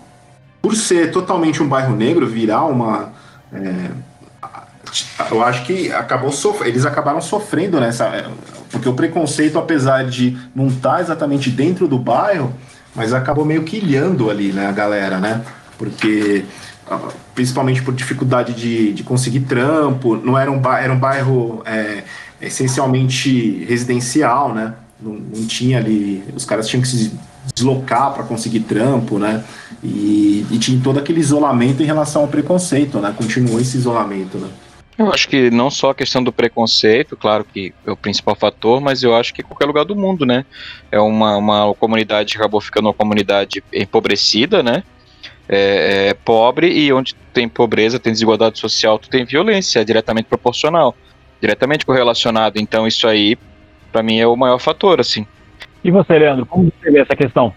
[0.62, 3.14] por ser totalmente um bairro negro, virar uma.
[3.54, 3.92] é,
[5.32, 8.32] eu acho que acabou sof- eles acabaram sofrendo nessa.
[8.72, 12.54] Porque o preconceito, apesar de não estar exatamente dentro do bairro,
[12.96, 15.42] mas acabou meio que ilhando ali, né, a galera, né?
[15.78, 16.46] Porque.
[16.90, 17.00] ah,
[17.34, 22.04] Principalmente por dificuldade de, de conseguir trampo, não era um, era um bairro é,
[22.42, 24.74] essencialmente residencial, né?
[25.02, 26.22] Não, não tinha ali.
[26.36, 27.14] Os caras tinham que se
[27.56, 29.44] deslocar para conseguir trampo, né?
[29.82, 33.14] E, e tinha todo aquele isolamento em relação ao preconceito, né?
[33.16, 34.50] Continuou esse isolamento, né?
[35.00, 38.82] Eu acho que não só a questão do preconceito, claro que é o principal fator,
[38.82, 40.46] mas eu acho que qualquer lugar do mundo, né?
[40.92, 44.84] É uma, uma comunidade que acabou ficando uma comunidade empobrecida, né?
[45.48, 50.28] É, é pobre e onde tem pobreza, tem desigualdade social, tu tem violência, é diretamente
[50.28, 50.94] proporcional,
[51.40, 52.60] diretamente correlacionado.
[52.60, 53.38] Então isso aí,
[53.94, 55.26] para mim, é o maior fator, assim.
[55.82, 57.54] E você, Leandro, como você vê essa questão?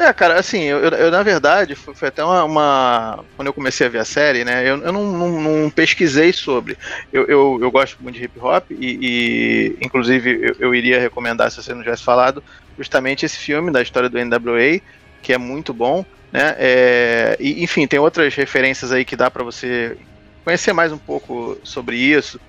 [0.00, 3.86] É, cara, assim, eu, eu na verdade, foi, foi até uma, uma, Quando eu comecei
[3.86, 6.78] a ver a série, né, eu, eu não, não, não pesquisei sobre.
[7.12, 11.50] Eu, eu, eu, gosto muito de hip hop e, e inclusive, eu, eu, iria recomendar,
[11.50, 12.42] se você não tivesse falado,
[12.78, 14.80] justamente esse filme da história do NWA,
[15.20, 19.44] que é muito bom, né, é, e, enfim, tem outras referências aí que dá para
[19.44, 19.98] você
[20.42, 22.40] conhecer mais um pouco sobre isso.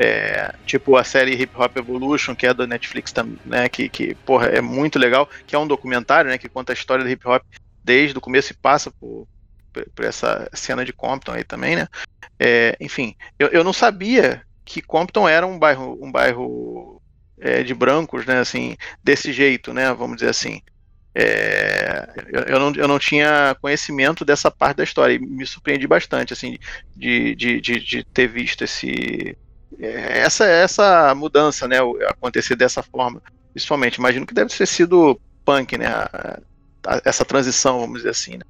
[0.00, 3.68] É, tipo a série Hip Hop Evolution, que é do Netflix também, né?
[3.68, 6.38] Que, que, porra, é muito legal, que é um documentário, né?
[6.38, 7.42] Que conta a história do hip hop
[7.82, 9.26] desde o começo e passa por,
[9.72, 11.88] por essa cena de Compton aí também, né?
[12.38, 17.02] É, enfim, eu, eu não sabia que Compton era um bairro, um bairro
[17.40, 18.38] é, de brancos, né?
[18.38, 19.92] Assim, desse jeito, né?
[19.92, 20.62] Vamos dizer assim.
[21.12, 25.88] É, eu, eu, não, eu não tinha conhecimento dessa parte da história e me surpreendi
[25.88, 26.56] bastante, assim,
[26.94, 29.36] de, de, de, de ter visto esse,
[29.80, 31.76] essa essa mudança, né,
[32.08, 33.20] acontecer dessa forma.
[33.52, 36.38] Principalmente, imagino que deve ter sido punk, né, a,
[36.86, 38.44] a, essa transição, vamos dizer assim, né?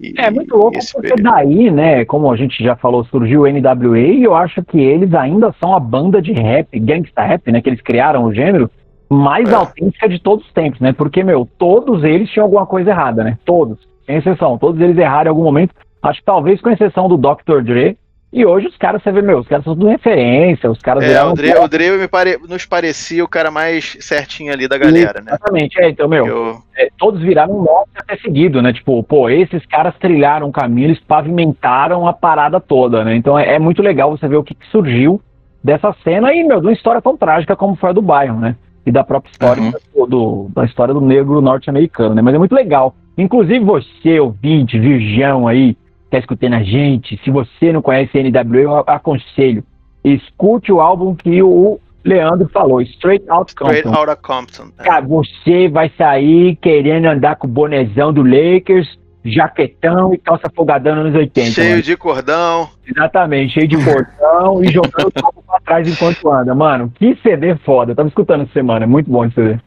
[0.00, 1.22] E, é muito louco porque período.
[1.22, 5.14] daí, né, como a gente já falou, surgiu o NWA e eu acho que eles
[5.14, 8.70] ainda são a banda de rap, gangsta rap, né, que eles criaram o gênero
[9.08, 9.54] mais é.
[9.54, 10.92] autêntica de todos os tempos, né?
[10.92, 13.38] Porque, meu, todos eles tinham alguma coisa errada, né?
[13.44, 15.74] Todos, sem exceção, todos eles erraram em algum momento.
[16.02, 17.62] Acho que talvez com exceção do Dr.
[17.62, 17.96] Dre,
[18.36, 21.22] e hoje os caras, você vê, meu, os caras são tudo referência, os caras é,
[21.22, 22.36] o Dre, o Dre me pare...
[22.48, 25.26] nos parecia o cara mais certinho ali da galera, né?
[25.28, 26.58] Exatamente, é, então, meu, Eu...
[26.76, 28.72] é, todos viraram nós a ter seguido, né?
[28.72, 33.14] Tipo, pô, esses caras trilharam o caminho, eles pavimentaram a parada toda, né?
[33.14, 35.22] Então é, é muito legal você ver o que, que, surgiu
[35.62, 38.56] dessa cena e, meu, de uma história tão trágica como foi a do bairro, né?
[38.84, 40.08] E da própria história uhum.
[40.08, 42.20] do, da história do negro norte-americano, né?
[42.20, 42.96] Mas é muito legal.
[43.16, 45.76] Inclusive você, ouvinte, virgão aí,
[46.14, 49.64] está escutando a gente, se você não conhece NWA, eu aconselho.
[50.04, 53.74] Escute o álbum que o Leandro falou, Straight Out Compton.
[53.74, 54.68] Straight Outta Compton.
[54.78, 54.84] É.
[54.84, 61.04] Cara, você vai sair querendo andar com o bonezão do Lakers, jaquetão e calça folgadão
[61.04, 61.50] nos 80.
[61.50, 61.82] Cheio mano.
[61.82, 62.68] de cordão.
[62.86, 66.54] Exatamente, cheio de cordão e jogando o copo pra trás enquanto anda.
[66.54, 67.92] Mano, que CD foda.
[67.92, 69.58] Eu tava escutando essa semana, é muito bom esse CD.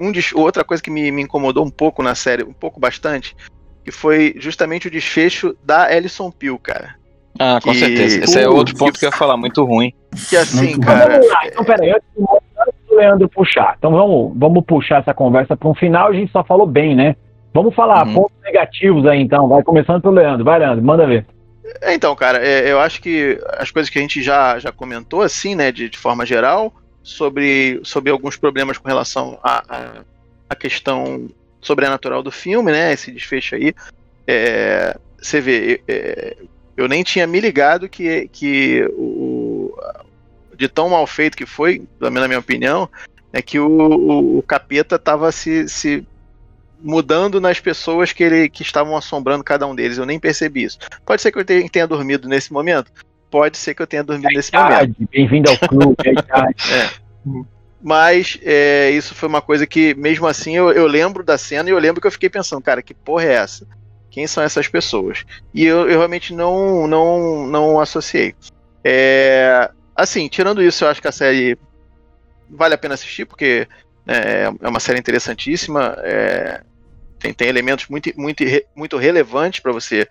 [0.00, 3.36] Um outra coisa que me, me incomodou um pouco na série, um pouco bastante,
[3.84, 6.94] que foi justamente o desfecho da Ellison Peel, cara.
[7.38, 7.78] Ah, com que...
[7.78, 8.24] certeza.
[8.24, 9.92] Esse é outro ponto que eu ia falar, muito ruim.
[10.28, 11.14] Que assim, muito cara.
[11.14, 12.08] Vamos lá, então, peraí, antes
[12.88, 13.74] do Leandro puxar.
[13.78, 17.16] Então vamos, vamos puxar essa conversa para um final, a gente só falou bem, né?
[17.54, 18.14] Vamos falar uhum.
[18.14, 19.48] pontos negativos aí, então.
[19.48, 20.44] Vai começando pelo Leandro.
[20.44, 21.26] Vai, Leandro, manda ver.
[21.82, 25.54] Então, cara, é, eu acho que as coisas que a gente já, já comentou, assim,
[25.54, 29.92] né, de, de forma geral, sobre, sobre alguns problemas com relação à a, a,
[30.50, 31.28] a, questão
[31.62, 32.92] sobrenatural do filme, né?
[32.92, 33.72] Esse desfecho aí.
[34.26, 36.36] É, você vê, é,
[36.76, 39.74] eu nem tinha me ligado que, que o,
[40.56, 42.88] de tão mal feito que foi, na minha opinião,
[43.32, 46.06] é que o, o, o capeta estava se, se
[46.82, 49.96] mudando nas pessoas que, ele, que estavam assombrando cada um deles.
[49.96, 50.78] Eu nem percebi isso.
[51.06, 52.90] Pode ser que eu tenha, tenha dormido nesse momento?
[53.30, 54.94] Pode ser que eu tenha dormido é nesse momento.
[55.10, 56.90] Bem-vindo ao clube, é, é.
[57.82, 61.72] Mas é, isso foi uma coisa que, mesmo assim, eu, eu, lembro da cena e
[61.72, 63.66] eu lembro que eu fiquei pensando, cara, que porra é essa?
[64.08, 65.24] Quem são essas pessoas?
[65.52, 68.36] E eu, eu realmente não, não, não associei.
[68.84, 71.58] É, assim, tirando isso, eu acho que a série
[72.48, 73.66] vale a pena assistir, porque
[74.06, 75.96] né, é uma série interessantíssima.
[76.04, 76.62] É,
[77.18, 78.44] tem, tem elementos muito, muito,
[78.76, 80.06] muito relevantes para você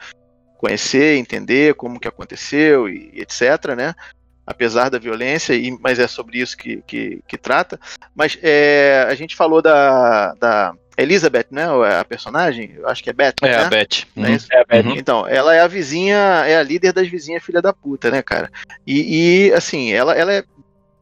[0.57, 3.95] conhecer, entender como que aconteceu e etc, né?
[4.45, 7.79] Apesar da violência, e, mas é sobre isso que, que, que trata.
[8.15, 11.65] Mas é, a gente falou da, da Elizabeth, né?
[11.99, 13.35] A personagem, eu acho que é Beth.
[13.41, 13.55] É né?
[13.55, 14.05] a Beth.
[14.15, 14.25] Uhum.
[14.25, 14.89] É, é a Beth.
[14.89, 14.95] Uhum.
[14.95, 18.51] Então, ela é a vizinha, é a líder das vizinhas filha da puta, né, cara?
[18.85, 20.43] E, e assim, ela, ela é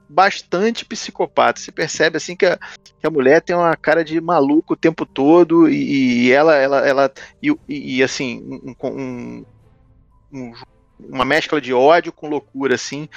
[0.07, 1.59] bastante psicopata.
[1.59, 2.57] Se percebe assim que a,
[2.99, 6.87] que a mulher tem uma cara de maluco o tempo todo e, e ela, ela,
[6.87, 7.11] ela
[7.41, 9.45] e, e assim um, um,
[10.33, 10.53] um
[10.99, 13.07] uma mescla de ódio com loucura, assim,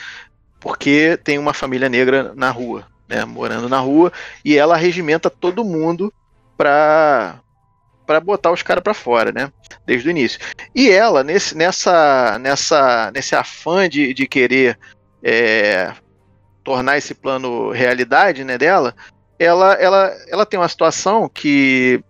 [0.61, 4.13] porque tem uma família negra na rua, né, morando na rua,
[4.45, 6.13] e ela regimenta todo mundo
[6.57, 7.41] pra,
[8.07, 9.53] pra botar os caras pra fora, né,
[9.85, 10.39] desde o início.
[10.75, 14.79] E ela, nesse, nessa, nessa, nesse afã de, de querer
[15.23, 15.93] é,
[16.63, 18.95] tornar esse plano realidade, né, dela,
[19.39, 22.03] ela, ela, ela tem uma situação que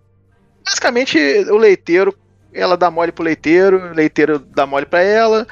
[0.65, 1.19] basicamente
[1.51, 2.17] o leiteiro
[2.53, 5.47] ela dá mole pro leiteiro, o leiteiro dá mole para ela,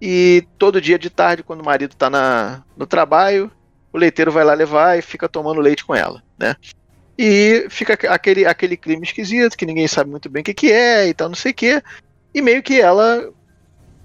[0.00, 3.50] E todo dia de tarde, quando o marido tá na, no trabalho,
[3.92, 6.56] o leiteiro vai lá levar e fica tomando leite com ela, né?
[7.18, 11.06] E fica aquele, aquele clima esquisito, que ninguém sabe muito bem o que, que é
[11.06, 11.82] e tal, não sei o que.
[12.34, 13.30] E meio que ela.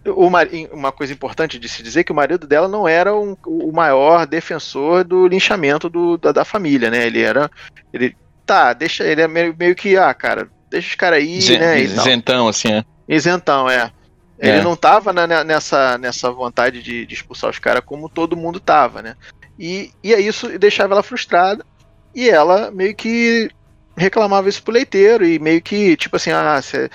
[0.05, 3.71] O, uma coisa importante de se dizer que o marido dela não era um, o
[3.71, 7.07] maior defensor do linchamento do, da, da, família, né?
[7.07, 7.49] Ele era.
[7.93, 8.15] Ele,
[8.45, 9.05] tá, deixa.
[9.05, 11.79] Ele é meio, meio que, ah, cara, deixa os caras aí, né?
[11.79, 12.85] Isentão, assim, é.
[13.07, 13.91] Isentão, é.
[14.37, 14.61] Ele é.
[14.61, 19.01] não tava na, nessa, nessa vontade de, de expulsar os caras como todo mundo tava,
[19.01, 19.15] né?
[19.57, 21.65] E, e é isso deixava ela frustrada.
[22.13, 23.49] E ela meio que
[23.95, 26.89] reclamava isso pro leiteiro e meio que, tipo assim, ah, cê,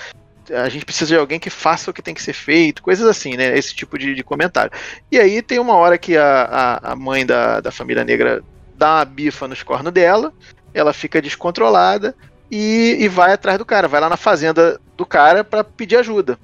[0.50, 3.36] a gente precisa de alguém que faça o que tem que ser feito, coisas assim,
[3.36, 3.56] né?
[3.56, 4.72] Esse tipo de, de comentário.
[5.10, 8.42] E aí tem uma hora que a, a, a, mãe da, da família negra
[8.76, 10.32] dá uma bifa nos cornos dela,
[10.74, 12.14] ela fica descontrolada
[12.50, 16.38] e, e vai atrás do cara, vai lá na fazenda do cara para pedir ajuda.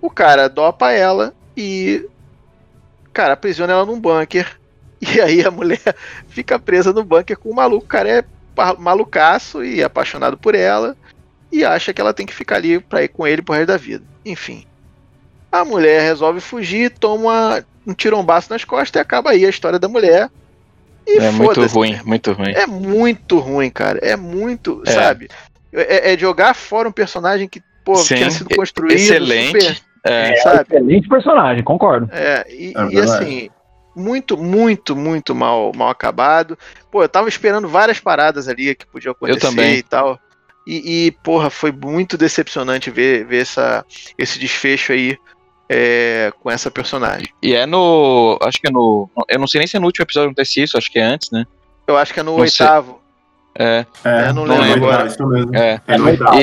[0.00, 2.08] O cara dopa ela e,
[3.12, 4.58] cara, aprisiona ela num bunker.
[5.00, 5.94] E aí a mulher
[6.28, 7.84] fica presa no bunker com o maluco.
[7.84, 8.24] O cara é
[8.78, 10.96] malucaço e apaixonado por ela
[11.52, 13.76] e acha que ela tem que ficar ali pra ir com ele pro resto da
[13.76, 14.04] vida.
[14.24, 14.66] Enfim.
[15.52, 19.88] A mulher resolve fugir, toma um tirombaço nas costas e acaba aí a história da
[19.88, 20.28] mulher.
[21.08, 22.52] E é muito ruim, muito ruim.
[22.52, 23.98] É muito ruim, cara.
[24.02, 24.90] É muito, é.
[24.90, 25.28] sabe?
[25.72, 28.98] É, é, jogar fora um personagem que, pô, Sim, tinha sido construído.
[28.98, 29.60] Excelente.
[29.60, 30.60] Super, é, sabe?
[30.60, 32.10] excelente personagem, concordo.
[32.12, 33.50] É, e, é e assim,
[33.96, 36.58] muito, muito, muito mal, mal acabado.
[36.90, 39.76] Pô, eu tava esperando várias paradas ali que podiam acontecer eu também.
[39.76, 40.18] e tal.
[40.66, 43.82] E, e, porra, foi muito decepcionante ver, ver essa,
[44.18, 45.16] esse desfecho aí
[45.68, 47.28] é, com essa personagem.
[47.42, 48.38] E é no.
[48.42, 49.10] Acho que é no.
[49.28, 51.30] Eu não sei nem se é no último episódio acontece isso, acho que é antes,
[51.30, 51.46] né?
[51.86, 53.00] Eu acho que é no não oitavo.
[53.54, 53.84] É.
[54.04, 55.08] É, não, não lembro agora.
[55.08, 55.54] Isso mesmo.
[55.54, 56.38] É, é no oitavo.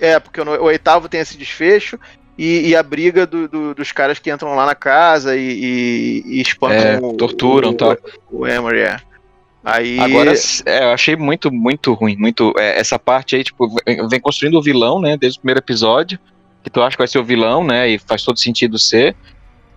[0.00, 1.98] É, é, porque no, o oitavo tem esse desfecho
[2.38, 6.22] e, e a briga do, do, dos caras que entram lá na casa e, e,
[6.26, 7.96] e espancam é, o, torturam o, tal.
[8.30, 8.96] O Emery, é.
[9.64, 9.98] Aí...
[9.98, 10.32] Agora,
[10.64, 12.16] é, eu achei muito, muito ruim.
[12.16, 13.68] Muito, é, essa parte aí, tipo,
[14.08, 15.16] vem construindo o vilão, né?
[15.16, 16.18] Desde o primeiro episódio.
[16.66, 17.88] Que tu acha que vai ser o vilão, né?
[17.88, 19.14] E faz todo sentido ser.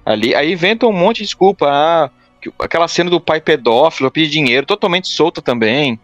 [0.04, 0.34] Ali.
[0.34, 1.68] Aí inventa um monte de desculpa.
[1.70, 2.10] Ah,
[2.58, 6.00] aquela cena do pai pedófilo, pedir dinheiro, totalmente solta também.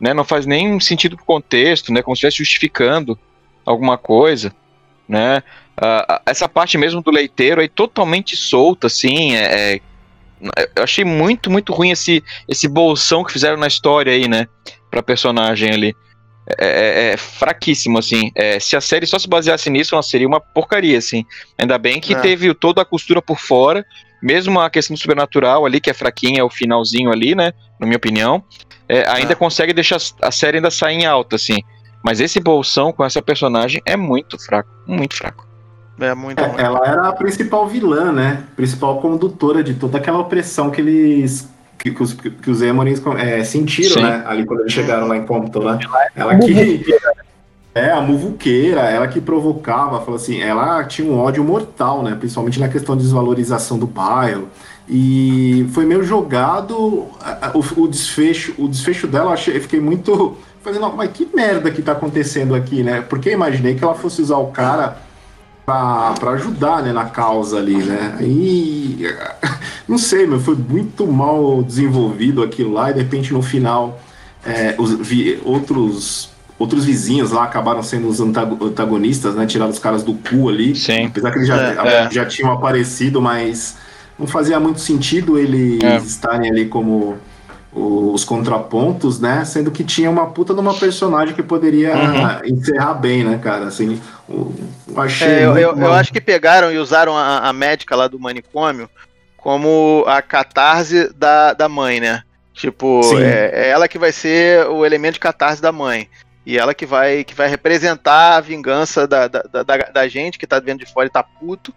[0.00, 0.14] Né?
[0.14, 2.00] Não faz nem sentido pro contexto, né?
[2.00, 3.18] Como se estivesse justificando
[3.66, 4.50] alguma coisa.
[5.06, 5.42] Né?
[5.76, 9.80] Uh, essa parte mesmo do leiteiro aí totalmente solta, assim, é, é
[10.74, 14.46] eu achei muito, muito ruim esse, esse bolsão que fizeram na história aí, né?
[14.90, 15.94] Pra personagem ali.
[16.46, 18.30] É, é, é fraquíssimo, assim.
[18.34, 21.24] É, se a série só se baseasse nisso, ela seria uma porcaria, assim.
[21.58, 22.20] Ainda bem que é.
[22.20, 23.84] teve toda a costura por fora,
[24.22, 27.52] mesmo a questão do sobrenatural ali, que é fraquinha, o finalzinho ali, né?
[27.78, 28.42] Na minha opinião.
[28.88, 29.36] É, ainda é.
[29.36, 31.56] consegue deixar a série ainda sair em alta, assim.
[32.02, 35.46] Mas esse bolsão com essa personagem é muito fraco, muito fraco.
[35.98, 38.44] É muito é, Ela era a principal vilã, né?
[38.56, 41.48] Principal condutora de toda aquela opressão que eles.
[41.84, 44.02] Que, que os, que os Emorins é, sentiram, Sim.
[44.02, 44.24] né?
[44.26, 45.78] Ali quando eles chegaram lá em Compton, né?
[46.16, 46.82] Ela que.
[47.74, 52.14] É, a muvuqueira, ela que provocava, falou assim, ela tinha um ódio mortal, né?
[52.18, 54.48] Principalmente na questão de desvalorização do bairro.
[54.88, 60.36] E foi meio jogado o, o desfecho, o desfecho dela, eu, achei, eu fiquei muito.
[60.62, 63.02] Falei, mas que merda que tá acontecendo aqui, né?
[63.02, 64.96] Porque eu imaginei que ela fosse usar o cara
[65.64, 68.18] para ajudar né, na causa ali, né?
[68.20, 69.06] E
[69.88, 74.00] não sei, meu, foi muito mal desenvolvido aquilo lá, e de repente no final
[74.44, 79.44] é, os, vi, outros outros vizinhos lá acabaram sendo os antagonistas, né?
[79.46, 80.74] Tiraram os caras do cu ali.
[80.74, 81.06] Sim.
[81.06, 82.10] Apesar que eles já, é, é.
[82.10, 83.76] já tinham aparecido, mas
[84.18, 85.96] não fazia muito sentido eles é.
[85.96, 87.16] estarem ali como
[87.74, 89.44] os contrapontos, né?
[89.44, 92.46] Sendo que tinha uma puta de uma personagem que poderia uhum.
[92.46, 93.66] encerrar bem, né, cara?
[93.66, 94.54] Assim, eu
[94.96, 95.28] achei.
[95.28, 98.88] É, eu, eu, eu, acho que pegaram e usaram a, a, médica lá do manicômio
[99.36, 102.22] como a catarse da, da mãe, né?
[102.52, 106.08] Tipo, é, é, ela que vai ser o elemento de catarse da mãe.
[106.46, 110.46] E ela que vai, que vai representar a vingança da, da, da, da gente que
[110.46, 111.74] tá vendo de fora e tá puto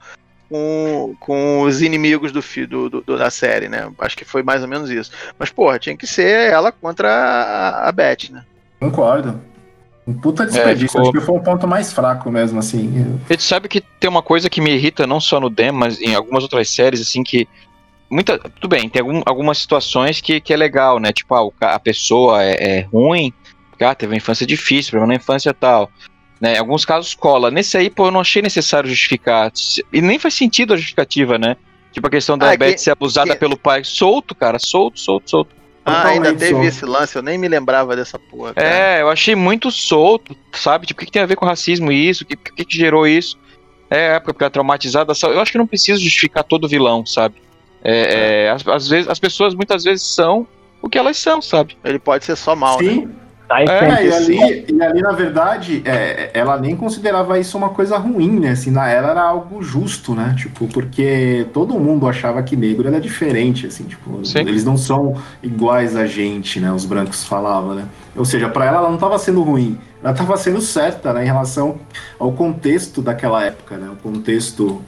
[0.49, 3.91] com, com os inimigos do, do, do, da série, né?
[3.99, 5.11] Acho que foi mais ou menos isso.
[5.37, 8.43] Mas, porra, tinha que ser ela contra a, a Beth, né?
[8.79, 9.39] Concordo.
[10.07, 10.85] Um puta desperdício.
[10.85, 11.01] É, ficou...
[11.01, 13.19] Acho que foi o ponto mais fraco mesmo, assim.
[13.27, 16.15] Você sabe que tem uma coisa que me irrita não só no Dem, mas em
[16.15, 17.47] algumas outras séries, assim, que.
[18.09, 21.11] Muita, tudo bem, tem algum, algumas situações que, que é legal, né?
[21.11, 23.33] Tipo, ah, a pessoa é, é ruim,
[23.81, 25.91] ah, teve uma infância difícil, problema na infância e tal.
[26.39, 26.55] Né?
[26.55, 27.49] Em alguns casos cola.
[27.49, 29.51] Nesse aí, pô, eu não achei necessário justificar.
[29.91, 31.57] E nem faz sentido a justificativa, né?
[31.91, 33.39] Tipo a questão da ah, Beth que, ser abusada que...
[33.39, 33.83] pelo pai.
[33.83, 35.55] Solto, cara, solto, solto, solto.
[35.83, 36.65] Ah, ainda teve solto.
[36.65, 38.53] esse lance, eu nem me lembrava dessa porra.
[38.53, 38.67] Cara.
[38.67, 40.85] É, eu achei muito solto, sabe?
[40.85, 42.23] Tipo, o que, que tem a ver com racismo isso?
[42.23, 43.37] O que, que, que gerou isso?
[43.89, 45.13] é época porque é traumatizada.
[45.13, 47.35] só- Eu acho que não precisa justificar todo vilão, sabe?
[47.83, 50.47] É, é, às, às vezes, as pessoas muitas vezes são
[50.81, 51.77] o que elas são, sabe?
[51.83, 53.07] Ele pode ser só mal, né?
[53.47, 57.69] Tá É, É, e ali, e ali, na verdade, é, ela nem considerava isso uma
[57.69, 58.51] coisa ruim, né?
[58.51, 60.35] Assim, na ela era algo justo, né?
[60.37, 64.39] Tipo, porque todo mundo achava que negro era diferente, assim, tipo, Sim.
[64.39, 66.71] eles não são iguais a gente, né?
[66.71, 67.85] Os brancos falavam, né?
[68.15, 71.23] Ou seja, para ela, ela não estava sendo ruim, ela estava sendo certa, né?
[71.23, 71.77] Em relação
[72.19, 73.89] ao contexto daquela época, né?
[73.89, 74.81] O contexto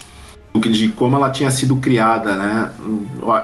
[0.53, 2.71] de como ela tinha sido criada, né?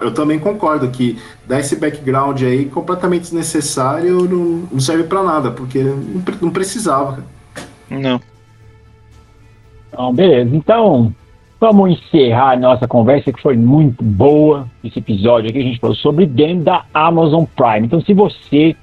[0.01, 5.51] Eu também concordo que dar esse background aí completamente desnecessário não, não serve pra nada,
[5.51, 7.13] porque não, não precisava.
[7.13, 7.25] cara.
[7.89, 8.19] Não.
[9.89, 10.55] Então, beleza.
[10.55, 11.13] Então,
[11.59, 14.67] vamos encerrar a nossa conversa, que foi muito boa.
[14.83, 17.87] Esse episódio aqui a gente falou sobre game da Amazon Prime.
[17.87, 18.75] Então, se você,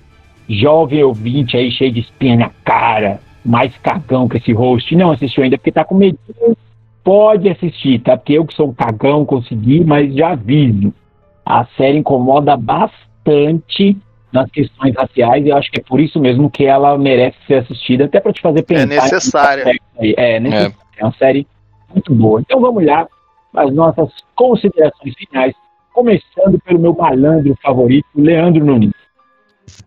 [0.49, 5.43] jovem ouvinte aí, cheio de espinha na cara, mais cagão que esse host, não assistiu
[5.45, 6.19] ainda porque tá com medo,
[7.05, 8.17] pode assistir, tá?
[8.17, 10.93] Porque eu que sou um cagão consegui, mas já aviso.
[11.45, 13.97] A série incomoda bastante
[14.33, 17.57] nas questões raciais e eu acho que é por isso mesmo que ela merece ser
[17.57, 18.83] assistida, até para te fazer pensar.
[18.83, 19.65] É necessária.
[19.99, 20.15] aí.
[20.17, 20.77] É, necessária.
[20.97, 21.47] É uma série
[21.93, 22.41] muito boa.
[22.41, 23.07] Então vamos lá
[23.53, 25.55] para as nossas considerações finais,
[25.93, 29.02] começando pelo meu malandro favorito, Leandro Nunes.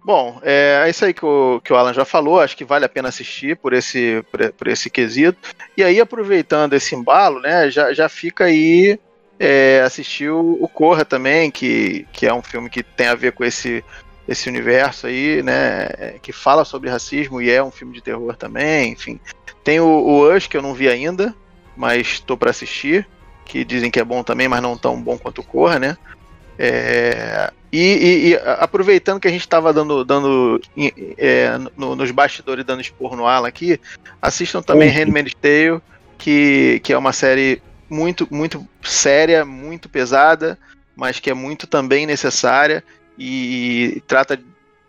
[0.04, 2.86] Bom, é, é isso aí que o, que o Alan já falou, acho que vale
[2.86, 5.38] a pena assistir por esse, por, por esse quesito.
[5.76, 9.00] E aí, aproveitando esse embalo, né, já, já fica aí
[9.40, 13.32] é, assistir o, o Corra também, que, que é um filme que tem a ver
[13.32, 13.84] com esse,
[14.28, 18.92] esse universo aí, né, que fala sobre racismo e é um filme de terror também,
[18.92, 19.20] enfim.
[19.64, 21.36] Tem o, o Us, que eu não vi ainda,
[21.76, 23.08] mas estou para assistir,
[23.44, 25.98] que dizem que é bom também, mas não tão bom quanto o Corra, né.
[26.58, 30.62] É, e, e- e, aproveitando que a gente estava dando, dando
[31.18, 33.80] é, no- nos bastidores dando esporro no Alan aqui,
[34.22, 34.96] assistam também Uhum.
[34.96, 35.82] Handmaid's Tale,
[36.18, 40.58] que, que é uma série muito, muito séria, muito pesada,
[40.96, 42.84] mas que é muito também necessária
[43.20, 44.40] e trata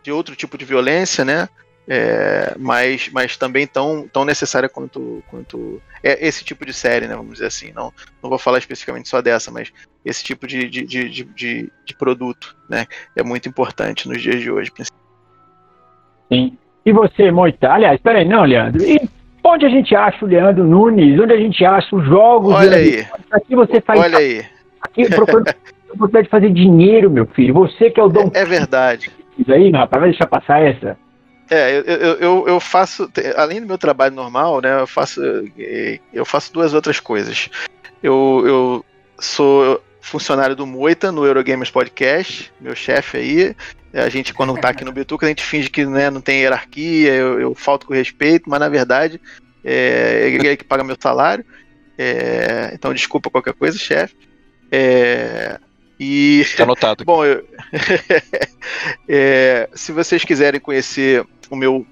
[0.03, 1.49] de outro tipo de violência, né?
[1.89, 7.15] É, mas, mas também tão, tão necessária quanto, quanto é esse tipo de série, né?
[7.15, 7.73] Vamos dizer assim.
[7.73, 9.73] Não, não vou falar especificamente só dessa, mas
[10.05, 12.87] esse tipo de, de, de, de, de- produto, né?
[13.15, 14.73] É muito importante nos dias de hoje.
[16.33, 16.59] Sim.
[16.85, 17.71] E você, Moita?
[17.73, 18.83] Aliás, peraí, não, Leandro.
[18.83, 19.01] E
[19.45, 21.19] onde a gente acha o Leandro Nunes?
[21.21, 22.53] Onde a gente acha os jogos?
[22.53, 22.99] Olha Leandro?
[23.01, 24.01] aí, Aqui você faz.
[24.01, 24.45] olha aí.
[24.81, 25.55] Aqui procurando
[25.95, 27.55] oportunidade de fazer dinheiro, meu filho.
[27.55, 29.11] Você que é o Dom É verdade.
[29.37, 30.99] Quixote aí, rapaz, vai deixar passar essa?
[31.49, 35.23] É, eu, eu, eu, faço, além do meu trabalho normal, né, eu faço,
[35.59, 37.49] eh, eu faço duas outras coisas.
[38.03, 38.85] Eu, eu
[39.19, 43.57] sou funcionário do Moita no Eurogamers Podcast, meu chefe aí.
[43.93, 47.15] A gente, quando tá aqui no Bituca, a gente finge que né, não tem hierarquia,
[47.15, 49.21] eu, eu falto com respeito, mas na verdade
[49.65, 51.45] é ele que paga meu salário.
[51.99, 54.15] É, então, desculpa qualquer coisa, chefe.
[54.71, 55.59] É,
[55.99, 57.05] e Tá anotado.
[57.07, 57.45] Bom, eu-
[59.09, 61.87] é, se vocês quiserem conhecer o meu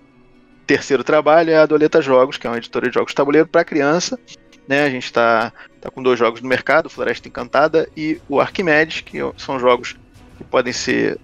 [0.66, 3.64] terceiro trabalho, é a Doleta Jogos, que é uma editora de jogos de tabuleiro para
[3.64, 4.18] criança.
[4.66, 4.84] Né?
[4.84, 9.18] A gente está tá com dois jogos no mercado, Floresta Encantada e o Arquimedes, que
[9.36, 9.94] são jogos
[10.38, 11.18] que podem ser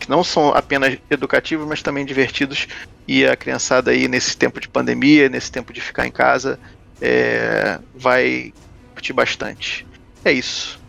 [0.00, 2.66] que não são apenas educativos, mas também divertidos.
[3.06, 6.58] E a criançada aí nesse tempo de pandemia, nesse tempo de ficar em casa,
[7.02, 8.52] é, vai
[8.94, 9.86] curtir bastante.
[10.24, 10.79] É isso.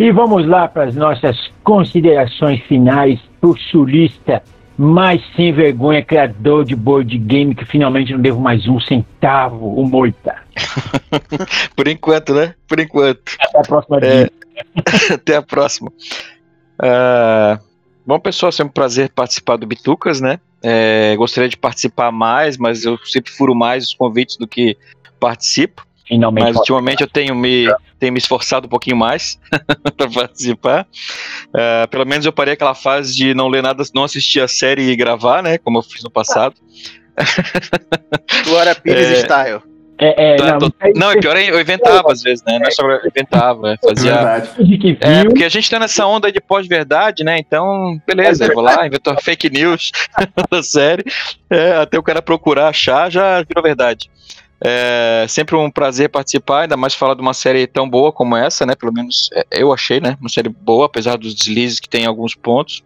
[0.00, 4.42] E vamos lá para as nossas considerações finais pro sulista
[4.78, 9.86] mais sem vergonha, criador de board game, que finalmente não devo mais um centavo, o
[9.86, 10.36] Moita.
[11.76, 12.54] Por enquanto, né?
[12.66, 13.20] Por enquanto.
[13.38, 14.30] Até a próxima É.
[15.12, 15.92] Até a próxima.
[16.82, 17.60] Ah,
[18.06, 20.40] bom, pessoal, sempre um prazer participar do Bitucas, né?
[20.62, 24.78] É, gostaria de participar mais, mas eu sempre furo mais os convites do que
[25.20, 25.86] participo.
[26.10, 26.44] Finalmente.
[26.44, 29.38] Mas ultimamente eu tenho me, tenho me esforçado um pouquinho mais
[29.96, 30.84] para participar.
[31.54, 34.90] Ah, pelo menos eu parei aquela fase de não ler nada, não assistir a série
[34.90, 35.56] e gravar, né?
[35.56, 36.56] Como eu fiz no passado.
[38.44, 39.14] Glória Pires É.
[39.20, 39.62] Style.
[40.02, 42.58] É, é, não, tô- aí Não, é pior, eu inventava às vezes, né?
[42.58, 44.14] Não é só eu inventava, fazia.
[44.14, 44.48] Verdade.
[44.56, 47.36] finge que É, porque a gente tá nessa onda de pós-verdade, né?
[47.38, 49.92] Então, beleza, eu vou lá, inventou fake news
[50.50, 51.04] da série,
[51.50, 54.10] é, até o cara procurar achar, já virou verdade.
[54.62, 58.66] É sempre um prazer participar, ainda mais falar de uma série tão boa como essa,
[58.66, 58.74] né?
[58.74, 60.18] Pelo menos é, eu achei, né?
[60.20, 62.84] Uma série boa, apesar dos deslizes que tem em alguns pontos.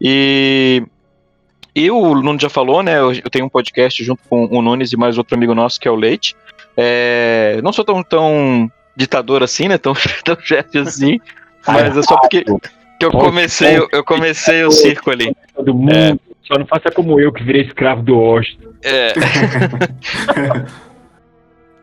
[0.00, 0.82] E,
[1.74, 2.98] e o Nuno já falou, né?
[2.98, 5.90] Eu, tenho um podcast junto com o Nunes e mais outro amigo nosso, que é
[5.90, 6.34] o Leite.
[6.76, 9.76] É, não sou tão, tão ditador assim, né?
[9.76, 9.92] Tão,
[10.24, 11.20] tão chefe assim.
[11.66, 12.44] Mas é só porque
[12.98, 15.36] que eu comecei, eu, comecei o circo ali.
[15.54, 16.18] todo mundo.
[16.44, 18.72] Só não faça como eu, que virei escravo do Washington.
[18.82, 19.12] É,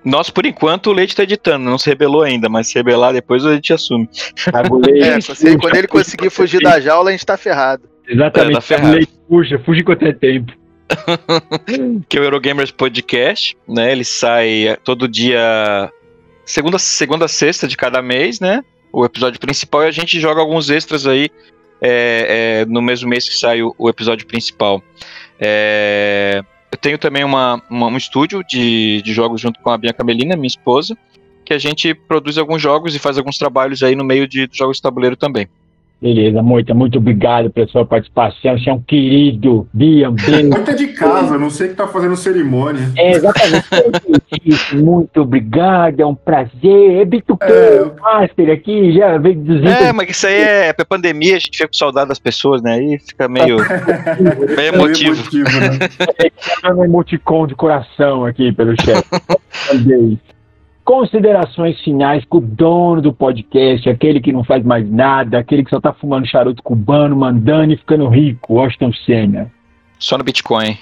[0.04, 3.46] Nós, por enquanto, o Leite tá editando, não se rebelou ainda, mas se rebelar depois
[3.46, 4.10] a gente assume.
[5.02, 7.84] É, se- quando ele conseguir fugir da jaula, a gente tá ferrado.
[8.08, 8.52] Exatamente.
[8.52, 8.96] É, tá ferrado.
[8.96, 10.52] Leite Puxa, fuja enquanto é tempo.
[12.08, 13.92] que é o Eurogamers Podcast, né?
[13.92, 15.92] Ele sai eh, todo dia
[16.46, 18.64] segunda, segunda a sexta de cada mês, né?
[18.92, 21.30] O episódio principal e a gente joga alguns extras aí
[21.82, 24.84] é, é, no mesmo mês que sai o, o episódio principal.
[25.40, 26.44] É,
[26.74, 30.36] eu tenho também uma, uma- um estúdio de, de jogos junto com a Bianca Melina,
[30.36, 30.98] minha esposa,
[31.46, 34.78] que a gente produz alguns jogos e faz alguns trabalhos aí no meio de jogos
[34.78, 35.48] de tabuleiro também.
[36.04, 38.60] Beleza, muito, muito obrigado pela sua participação.
[38.60, 39.66] Você é um querido.
[39.72, 40.50] Bia, um beijo.
[40.50, 42.92] Muita de casa, não sei que tá fazendo cerimônia.
[42.98, 44.76] É, exatamente.
[44.76, 47.00] Muito obrigado, é um prazer.
[47.00, 48.02] É Bitucão, É.
[48.02, 51.70] Master aqui, já veio 200 É, mas isso aí é pra pandemia, a gente fica
[51.70, 52.74] com saudade das pessoas, né?
[52.74, 53.56] Aí fica meio,
[54.58, 55.16] meio emotivo.
[55.16, 56.68] emotivo, né?
[56.76, 59.06] um emoticon de coração aqui pelo chat.
[60.84, 65.70] Considerações finais com o dono do podcast, aquele que não faz mais nada, aquele que
[65.70, 69.52] só tá fumando charuto cubano, mandando e ficando rico, Washington Senna.
[69.98, 70.78] Só no Bitcoin.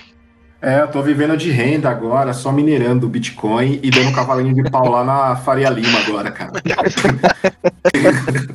[0.62, 4.88] É, eu tô vivendo de renda agora, só minerando Bitcoin e dando cavalinho de pau
[4.88, 6.62] lá na Faria Lima agora, cara.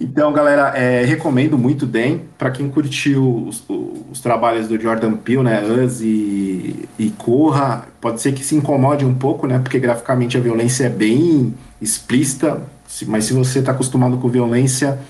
[0.00, 2.22] então, galera, é, recomendo muito Den.
[2.38, 8.20] Pra quem curtiu os, os trabalhos do Jordan Peele, né, Us e, e Corra, pode
[8.20, 11.52] ser que se incomode um pouco, né, porque graficamente a violência é bem
[11.82, 12.62] explícita,
[13.08, 15.00] mas se você tá acostumado com violência,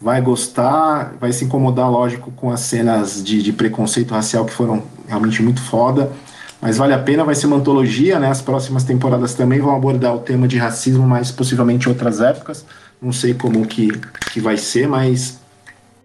[0.00, 4.84] vai gostar, vai se incomodar, lógico, com as cenas de, de preconceito racial que foram
[5.08, 6.12] realmente muito foda.
[6.60, 8.28] Mas vale a pena, vai ser uma antologia, né?
[8.28, 12.64] As próximas temporadas também vão abordar o tema de racismo, mas possivelmente em outras épocas.
[13.00, 13.88] Não sei como que,
[14.32, 15.38] que vai ser, mas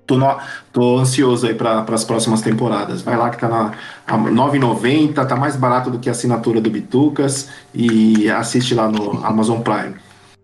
[0.06, 0.38] tô, no-
[0.72, 3.02] tô ansioso aí para as próximas temporadas.
[3.02, 3.72] Vai lá que tá na
[4.06, 9.26] a 9,90, tá mais barato do que a assinatura do Bitucas e assiste lá no
[9.26, 9.96] Amazon Prime.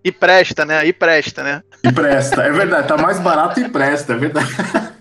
[0.03, 0.87] E presta, né?
[0.87, 1.61] E presta, né?
[1.83, 4.49] E presta, é verdade, tá mais barato e presta, é verdade.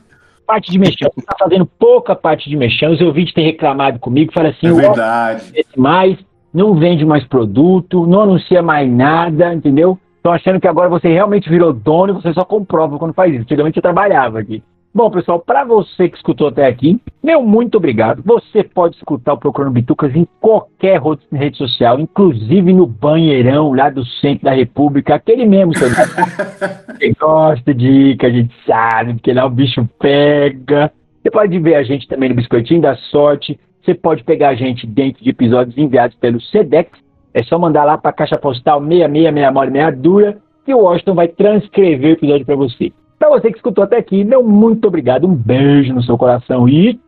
[0.48, 2.90] Parte de mexão, você tá fazendo pouca parte de mexão.
[2.90, 5.42] Os ouvintes têm reclamado comigo, fala assim, É "Ó, verdade.
[5.76, 6.16] mais,
[6.54, 9.98] não vende mais produto, não anuncia mais nada, entendeu?
[10.16, 13.42] Estão achando que agora você realmente virou dono e você só comprova quando faz isso.
[13.42, 14.62] Antigamente você trabalhava aqui.
[14.94, 18.22] Bom, pessoal, para você que escutou até aqui, meu muito obrigado.
[18.24, 24.04] Você pode escutar o Procurando Bitucas em qualquer rede social, inclusive no banheirão lá do
[24.04, 29.50] centro da República, aquele mesmo, Você gosta de que a gente sabe, porque lá o
[29.50, 30.90] bicho pega.
[31.22, 33.60] Você pode ver a gente também no Biscoitinho da Sorte.
[33.84, 36.98] Você pode pegar a gente dentro de episódios enviados pelo SEDEX.
[37.34, 42.12] É só mandar lá para a caixa postal 6666 que o Washington vai transcrever o
[42.12, 42.92] episódio para você.
[43.18, 45.26] Para você que escutou até aqui, meu muito obrigado.
[45.26, 47.00] Um beijo no seu coração e